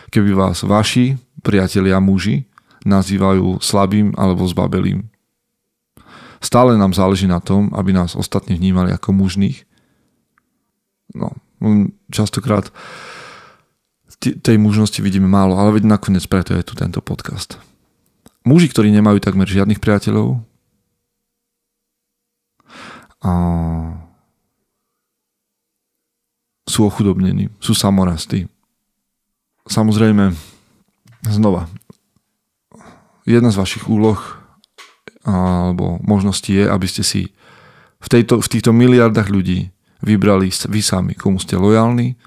keby 0.10 0.34
vás 0.34 0.66
vaši 0.66 1.22
priatelia 1.46 2.02
muži 2.02 2.50
nazývajú 2.82 3.62
slabým 3.62 4.18
alebo 4.18 4.50
zbabelým. 4.50 5.06
Stále 6.42 6.74
nám 6.74 6.98
záleží 6.98 7.30
na 7.30 7.38
tom, 7.38 7.70
aby 7.78 7.94
nás 7.94 8.18
ostatní 8.18 8.58
vnímali 8.58 8.90
ako 8.90 9.14
mužných. 9.14 9.62
No, 11.14 11.38
častokrát 12.10 12.74
tej 14.22 14.58
mužnosti 14.58 14.98
vidíme 15.06 15.30
málo, 15.30 15.58
ale 15.58 15.78
veď 15.78 15.86
nakoniec 15.86 16.26
preto 16.26 16.58
je 16.58 16.66
tu 16.66 16.74
tento 16.74 16.98
podcast. 17.02 17.62
Muži, 18.42 18.74
ktorí 18.74 18.90
nemajú 18.90 19.22
takmer 19.22 19.46
žiadnych 19.46 19.78
priateľov, 19.78 20.42
a 23.22 23.32
sú 26.66 26.88
ochudobnení, 26.88 27.50
sú 27.62 27.78
samorastí. 27.78 28.50
Samozrejme, 29.70 30.34
znova, 31.30 31.70
jedna 33.30 33.54
z 33.54 33.60
vašich 33.60 33.86
úloh 33.86 34.18
alebo 35.22 36.02
možností 36.02 36.58
je, 36.58 36.66
aby 36.66 36.88
ste 36.90 37.06
si 37.06 37.30
v, 38.02 38.08
tejto, 38.10 38.42
v 38.42 38.48
týchto 38.50 38.74
miliardách 38.74 39.30
ľudí 39.30 39.70
vybrali 40.02 40.50
vy 40.50 40.82
sami, 40.82 41.14
komu 41.14 41.38
ste 41.38 41.62
lojálni 41.62 42.18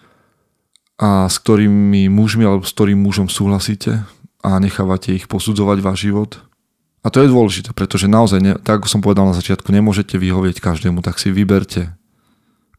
a 1.02 1.26
s 1.26 1.42
ktorými 1.42 2.06
mužmi 2.06 2.46
alebo 2.46 2.62
s 2.62 2.70
ktorým 2.70 3.02
mužom 3.02 3.26
súhlasíte 3.26 4.06
a 4.46 4.50
nechávate 4.62 5.10
ich 5.10 5.26
posudzovať 5.26 5.78
váš 5.82 6.06
život 6.06 6.38
a 7.04 7.12
to 7.12 7.20
je 7.20 7.28
dôležité, 7.28 7.76
pretože 7.76 8.08
naozaj, 8.08 8.40
ne, 8.40 8.52
tak 8.56 8.80
ako 8.80 8.88
som 8.88 9.04
povedal 9.04 9.28
na 9.28 9.36
začiatku, 9.36 9.68
nemôžete 9.68 10.16
vyhovieť 10.16 10.64
každému, 10.64 11.04
tak 11.04 11.20
si 11.20 11.28
vyberte, 11.28 11.92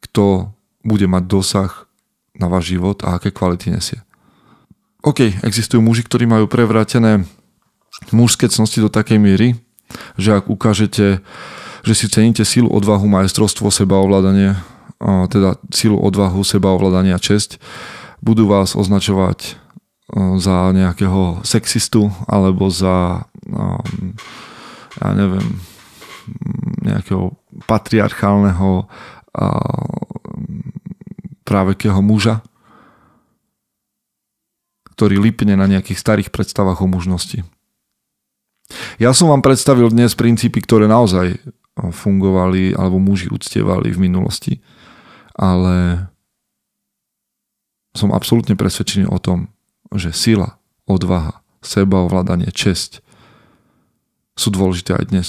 kto 0.02 0.50
bude 0.82 1.06
mať 1.06 1.30
dosah 1.30 1.70
na 2.34 2.50
váš 2.50 2.74
život 2.74 3.06
a 3.06 3.22
aké 3.22 3.30
kvality 3.30 3.70
nesie. 3.70 4.02
OK, 5.06 5.46
existujú 5.46 5.78
muži, 5.78 6.02
ktorí 6.02 6.26
majú 6.26 6.50
prevrátené 6.50 7.22
mužské 8.10 8.50
cnosti 8.50 8.82
do 8.82 8.90
takej 8.90 9.22
miery, 9.22 9.54
že 10.18 10.34
ak 10.34 10.50
ukážete, 10.50 11.22
že 11.86 11.94
si 11.94 12.10
ceníte 12.10 12.42
sílu, 12.42 12.66
odvahu, 12.66 13.06
majstrovstvo, 13.06 13.70
sebaovládanie, 13.70 14.58
teda 15.30 15.62
sílu, 15.70 16.02
odvahu, 16.02 16.42
sebaovládanie 16.42 17.14
a 17.14 17.22
česť, 17.22 17.62
budú 18.18 18.50
vás 18.50 18.74
označovať 18.74 19.54
za 20.42 20.56
nejakého 20.74 21.46
sexistu 21.46 22.10
alebo 22.26 22.66
za 22.70 23.26
um, 23.50 24.14
ja 24.96 25.08
neviem 25.12 25.60
nejakého 26.82 27.34
patriarchálneho 27.66 28.90
právekého 31.46 32.00
muža, 32.02 32.42
ktorý 34.96 35.20
lipne 35.20 35.54
na 35.54 35.68
nejakých 35.68 36.00
starých 36.00 36.28
predstavách 36.32 36.82
o 36.82 36.90
mužnosti. 36.90 37.44
Ja 38.98 39.14
som 39.14 39.30
vám 39.30 39.46
predstavil 39.46 39.86
dnes 39.92 40.18
princípy, 40.18 40.58
ktoré 40.64 40.90
naozaj 40.90 41.38
fungovali 41.76 42.74
alebo 42.74 42.98
muži 42.98 43.30
uctievali 43.30 43.92
v 43.92 44.02
minulosti, 44.08 44.58
ale 45.36 46.08
som 47.94 48.10
absolútne 48.10 48.58
presvedčený 48.58 49.06
o 49.06 49.20
tom, 49.20 49.52
že 49.94 50.10
sila, 50.10 50.58
odvaha, 50.88 51.44
sebaovládanie, 51.62 52.50
česť 52.50 53.05
sú 54.36 54.52
dôležité 54.52 54.94
aj 54.94 55.04
dnes. 55.10 55.28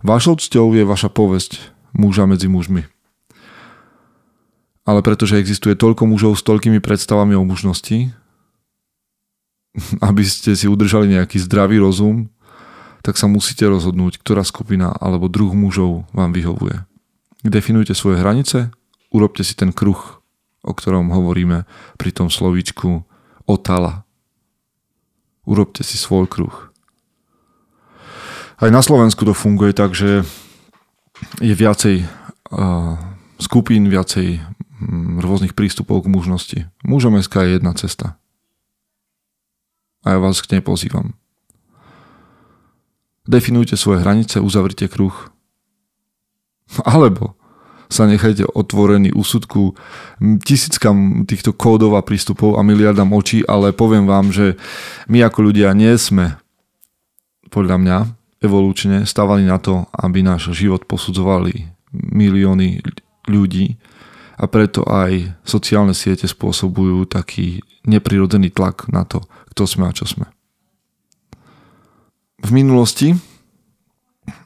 Vašou 0.00 0.40
cťou 0.40 0.72
je 0.72 0.86
vaša 0.86 1.12
povesť 1.12 1.60
muža 1.92 2.24
medzi 2.24 2.48
mužmi. 2.48 2.88
Ale 4.88 5.04
pretože 5.04 5.36
existuje 5.36 5.76
toľko 5.76 6.08
mužov 6.08 6.40
s 6.40 6.46
toľkými 6.46 6.80
predstavami 6.80 7.36
o 7.36 7.44
mužnosti, 7.44 8.08
aby 10.08 10.22
ste 10.24 10.56
si 10.56 10.64
udržali 10.64 11.12
nejaký 11.12 11.36
zdravý 11.44 11.82
rozum, 11.82 12.32
tak 13.04 13.20
sa 13.20 13.28
musíte 13.28 13.68
rozhodnúť, 13.68 14.16
ktorá 14.22 14.40
skupina 14.46 14.96
alebo 14.96 15.28
druh 15.28 15.52
mužov 15.52 16.08
vám 16.16 16.32
vyhovuje. 16.32 16.88
Definujte 17.44 17.92
svoje 17.92 18.18
hranice, 18.18 18.72
urobte 19.12 19.44
si 19.44 19.52
ten 19.54 19.70
kruh 19.70 20.18
o 20.68 20.72
ktorom 20.74 21.08
hovoríme 21.08 21.64
pri 21.96 22.10
tom 22.10 22.28
slovíčku 22.28 23.06
otala. 23.48 24.04
Urobte 25.48 25.80
si 25.80 25.96
svoj 25.96 26.28
kruh. 26.28 26.67
Aj 28.58 28.74
na 28.74 28.82
Slovensku 28.82 29.22
to 29.22 29.38
funguje 29.38 29.70
tak, 29.70 29.94
že 29.94 30.26
je 31.38 31.54
viacej 31.54 32.02
uh, 32.50 32.98
skupín, 33.38 33.86
viacej 33.86 34.42
um, 34.82 35.22
rôznych 35.22 35.54
prístupov 35.54 36.02
k 36.02 36.10
mužnosti. 36.10 36.58
Mužom 36.82 37.14
SK 37.22 37.46
je 37.46 37.50
jedna 37.62 37.70
cesta. 37.78 38.18
A 40.02 40.14
ja 40.14 40.18
vás 40.18 40.42
k 40.42 40.58
nej 40.58 40.62
pozývam. 40.62 41.14
Definujte 43.30 43.78
svoje 43.78 44.02
hranice, 44.02 44.42
uzavrite 44.42 44.90
kruh. 44.90 45.14
Alebo 46.82 47.38
sa 47.86 48.10
nechajte 48.10 48.42
otvorený 48.42 49.14
úsudku 49.14 49.78
tisíckam 50.42 51.24
týchto 51.30 51.54
kódov 51.54 51.94
a 51.94 52.02
prístupov 52.02 52.58
a 52.58 52.66
miliardám 52.66 53.14
očí, 53.14 53.46
ale 53.46 53.70
poviem 53.70 54.04
vám, 54.04 54.34
že 54.34 54.58
my 55.06 55.22
ako 55.24 55.46
ľudia 55.46 55.72
nie 55.78 55.94
sme 55.94 56.36
podľa 57.48 57.78
mňa 57.80 58.17
evolučne 58.38 59.02
stávali 59.06 59.42
na 59.46 59.58
to, 59.58 59.86
aby 59.94 60.22
náš 60.22 60.54
život 60.54 60.86
posudzovali 60.86 61.70
milióny 61.92 62.84
ľudí 63.26 63.76
a 64.38 64.46
preto 64.46 64.86
aj 64.86 65.34
sociálne 65.42 65.92
siete 65.92 66.30
spôsobujú 66.30 67.10
taký 67.10 67.60
neprirodzený 67.82 68.54
tlak 68.54 68.86
na 68.86 69.02
to, 69.02 69.24
kto 69.54 69.66
sme 69.66 69.90
a 69.90 69.92
čo 69.92 70.06
sme. 70.06 70.30
V 72.38 72.54
minulosti 72.54 73.18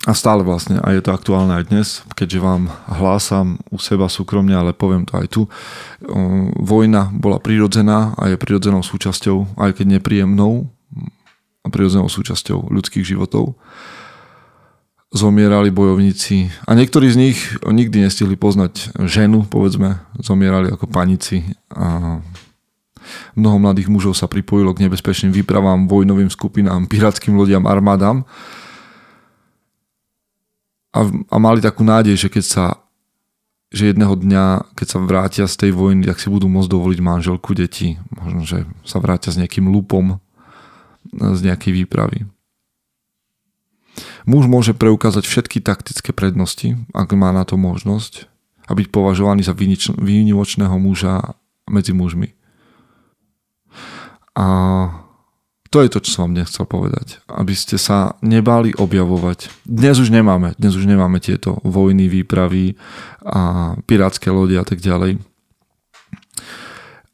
a 0.06 0.14
stále 0.16 0.46
vlastne, 0.46 0.80
a 0.80 0.94
je 0.94 1.02
to 1.02 1.12
aktuálne 1.12 1.52
aj 1.52 1.64
dnes, 1.68 1.88
keďže 2.14 2.38
vám 2.40 2.70
hlásam 2.88 3.60
u 3.68 3.76
seba 3.76 4.06
súkromne, 4.08 4.54
ale 4.54 4.72
poviem 4.72 5.04
to 5.04 5.18
aj 5.18 5.26
tu. 5.28 5.42
Vojna 6.56 7.10
bola 7.12 7.42
prirodzená 7.42 8.14
a 8.16 8.30
je 8.30 8.40
prirodzenou 8.40 8.80
súčasťou, 8.80 9.58
aj 9.58 9.82
keď 9.82 9.98
nepríjemnou, 9.98 10.70
a 11.62 11.66
prirodzenou 11.70 12.10
súčasťou 12.10 12.70
ľudských 12.70 13.06
životov. 13.06 13.54
Zomierali 15.12 15.68
bojovníci 15.68 16.48
a 16.64 16.72
niektorí 16.72 17.12
z 17.12 17.20
nich 17.20 17.38
nikdy 17.60 18.08
nestihli 18.08 18.32
poznať 18.32 18.96
ženu, 19.04 19.44
povedzme, 19.44 20.00
zomierali 20.16 20.72
ako 20.72 20.88
panici 20.88 21.44
a 21.68 22.18
mnoho 23.36 23.60
mladých 23.60 23.92
mužov 23.92 24.16
sa 24.16 24.24
pripojilo 24.24 24.72
k 24.72 24.88
nebezpečným 24.88 25.36
výpravám, 25.36 25.84
vojnovým 25.84 26.32
skupinám, 26.32 26.88
pirátským 26.88 27.36
lodiam, 27.36 27.68
armádám 27.68 28.24
a, 30.92 31.00
a 31.08 31.36
mali 31.36 31.60
takú 31.60 31.84
nádej, 31.84 32.16
že 32.16 32.28
keď 32.32 32.44
sa 32.44 32.64
že 33.72 33.88
jedného 33.88 34.12
dňa, 34.12 34.76
keď 34.76 34.86
sa 34.86 34.98
vrátia 35.00 35.44
z 35.48 35.56
tej 35.56 35.72
vojny, 35.72 36.04
tak 36.04 36.20
si 36.20 36.28
budú 36.28 36.44
môcť 36.44 36.68
dovoliť 36.68 37.00
manželku, 37.00 37.56
deti. 37.56 37.96
Možno, 38.12 38.44
že 38.44 38.68
sa 38.84 39.00
vrátia 39.00 39.32
s 39.32 39.40
nejakým 39.40 39.64
lupom 39.64 40.20
z 41.10 41.40
nejakej 41.42 41.72
výpravy. 41.82 42.28
Muž 44.24 44.46
môže 44.48 44.72
preukázať 44.72 45.26
všetky 45.26 45.58
taktické 45.60 46.14
prednosti, 46.14 46.78
ak 46.94 47.12
má 47.18 47.34
na 47.34 47.42
to 47.44 47.58
možnosť, 47.58 48.30
a 48.62 48.78
byť 48.78 48.88
považovaný 48.94 49.42
za 49.42 49.52
výnimočného 49.98 50.76
muža 50.78 51.34
medzi 51.66 51.90
mužmi. 51.92 52.30
A 54.32 54.46
to 55.68 55.82
je 55.82 55.88
to, 55.88 55.98
čo 56.04 56.10
som 56.12 56.30
vám 56.30 56.40
nechcel 56.40 56.64
povedať. 56.64 57.20
Aby 57.26 57.56
ste 57.56 57.76
sa 57.76 58.14
nebali 58.22 58.72
objavovať. 58.76 59.50
Dnes 59.66 59.98
už 59.98 60.12
nemáme. 60.12 60.54
Dnes 60.56 60.76
už 60.78 60.84
nemáme 60.84 61.18
tieto 61.18 61.58
vojny, 61.64 62.06
výpravy 62.06 62.76
a 63.24 63.74
pirátske 63.88 64.30
lode 64.30 64.56
a 64.56 64.64
tak 64.64 64.78
ďalej. 64.78 65.18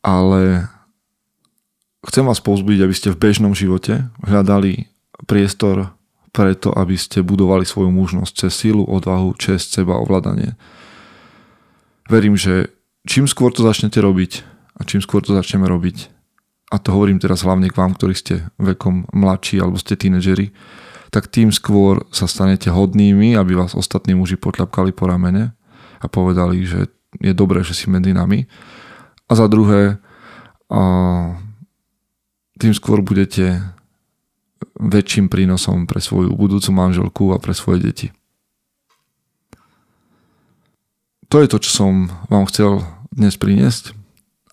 Ale 0.04 0.68
chcem 2.06 2.24
vás 2.26 2.38
povzbudiť, 2.38 2.80
aby 2.84 2.94
ste 2.94 3.08
v 3.14 3.20
bežnom 3.20 3.56
živote 3.56 4.10
hľadali 4.22 4.90
priestor 5.26 5.94
preto, 6.30 6.70
aby 6.70 6.94
ste 6.94 7.24
budovali 7.24 7.66
svoju 7.66 7.90
mužnosť 7.90 8.32
cez 8.46 8.52
sílu, 8.54 8.84
odvahu, 8.86 9.34
čest, 9.34 9.74
seba, 9.74 9.98
ovládanie. 9.98 10.54
Verím, 12.06 12.38
že 12.38 12.70
čím 13.08 13.26
skôr 13.26 13.50
to 13.50 13.66
začnete 13.66 13.98
robiť 13.98 14.46
a 14.78 14.86
čím 14.86 15.02
skôr 15.02 15.24
to 15.24 15.34
začneme 15.34 15.66
robiť, 15.66 16.18
a 16.68 16.76
to 16.76 16.92
hovorím 16.92 17.16
teraz 17.16 17.48
hlavne 17.48 17.72
k 17.72 17.78
vám, 17.80 17.96
ktorí 17.96 18.12
ste 18.12 18.34
vekom 18.60 19.08
mladší 19.08 19.56
alebo 19.56 19.80
ste 19.80 19.96
tínedžeri, 19.96 20.52
tak 21.08 21.32
tým 21.32 21.48
skôr 21.48 22.04
sa 22.12 22.28
stanete 22.28 22.68
hodnými, 22.68 23.32
aby 23.32 23.56
vás 23.56 23.72
ostatní 23.72 24.12
muži 24.12 24.36
potľapkali 24.36 24.92
po 24.92 25.08
ramene 25.08 25.56
a 25.96 26.06
povedali, 26.12 26.68
že 26.68 26.92
je 27.24 27.32
dobré, 27.32 27.64
že 27.64 27.72
si 27.72 27.88
medzi 27.88 28.12
nami. 28.12 28.44
A 29.24 29.32
za 29.32 29.48
druhé, 29.48 29.96
tým 32.58 32.74
skôr 32.74 33.00
budete 33.00 33.62
väčším 34.78 35.30
prínosom 35.30 35.86
pre 35.86 36.02
svoju 36.02 36.34
budúcu 36.34 36.70
manželku 36.74 37.24
a 37.34 37.38
pre 37.38 37.54
svoje 37.54 37.78
deti. 37.82 38.08
To 41.28 41.44
je 41.44 41.48
to, 41.50 41.58
čo 41.60 41.70
som 41.70 41.92
vám 42.32 42.48
chcel 42.48 42.82
dnes 43.12 43.36
priniesť 43.36 43.92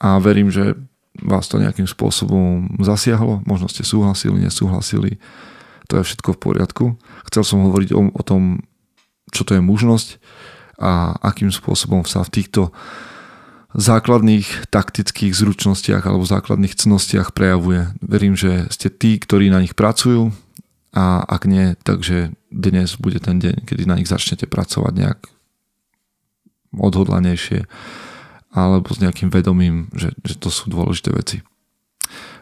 a 0.04 0.20
verím, 0.20 0.52
že 0.52 0.76
vás 1.24 1.48
to 1.48 1.62
nejakým 1.62 1.88
spôsobom 1.88 2.76
zasiahlo, 2.84 3.40
možno 3.48 3.72
ste 3.72 3.88
súhlasili, 3.88 4.44
nesúhlasili, 4.44 5.18
to 5.88 6.02
je 6.02 6.04
všetko 6.04 6.36
v 6.36 6.42
poriadku. 6.42 6.86
Chcel 7.32 7.44
som 7.48 7.64
hovoriť 7.64 7.90
o, 7.96 8.12
o 8.12 8.22
tom, 8.26 8.68
čo 9.32 9.48
to 9.48 9.56
je 9.56 9.64
mužnosť 9.64 10.20
a 10.76 11.16
akým 11.24 11.54
spôsobom 11.56 12.04
sa 12.04 12.28
v 12.28 12.34
týchto 12.42 12.76
základných 13.76 14.72
taktických 14.72 15.36
zručnostiach 15.36 16.08
alebo 16.08 16.24
základných 16.24 16.80
cnostiach 16.80 17.36
prejavuje. 17.36 17.92
Verím, 18.00 18.40
že 18.40 18.72
ste 18.72 18.88
tí, 18.88 19.20
ktorí 19.20 19.52
na 19.52 19.60
nich 19.60 19.76
pracujú 19.76 20.32
a 20.96 21.20
ak 21.28 21.44
nie, 21.44 21.76
takže 21.84 22.32
dnes 22.48 22.96
bude 22.96 23.20
ten 23.20 23.44
deň, 23.44 23.68
kedy 23.68 23.84
na 23.84 24.00
nich 24.00 24.08
začnete 24.08 24.48
pracovať 24.48 24.94
nejak 24.96 25.20
odhodlanejšie 26.72 27.68
alebo 28.56 28.96
s 28.96 29.04
nejakým 29.04 29.28
vedomím, 29.28 29.92
že, 29.92 30.16
že 30.24 30.40
to 30.40 30.48
sú 30.48 30.72
dôležité 30.72 31.12
veci. 31.12 31.44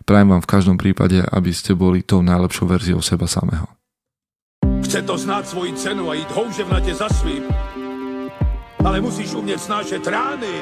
Prajem 0.06 0.30
vám 0.30 0.46
v 0.46 0.52
každom 0.54 0.78
prípade, 0.78 1.18
aby 1.18 1.50
ste 1.50 1.74
boli 1.74 2.06
tou 2.06 2.22
najlepšou 2.22 2.70
verziou 2.70 3.02
seba 3.02 3.26
samého. 3.26 3.66
Chce 4.86 5.02
to 5.02 5.18
znáť 5.18 5.50
svoji 5.50 5.74
cenu 5.74 6.12
a 6.12 6.14
ísť 6.14 6.32
houževnate 6.38 6.94
za 6.94 7.10
svým. 7.10 7.50
Ale 8.84 9.02
musíš 9.02 9.34
umieť 9.34 9.66
snášať 9.66 10.04
rány. 10.06 10.62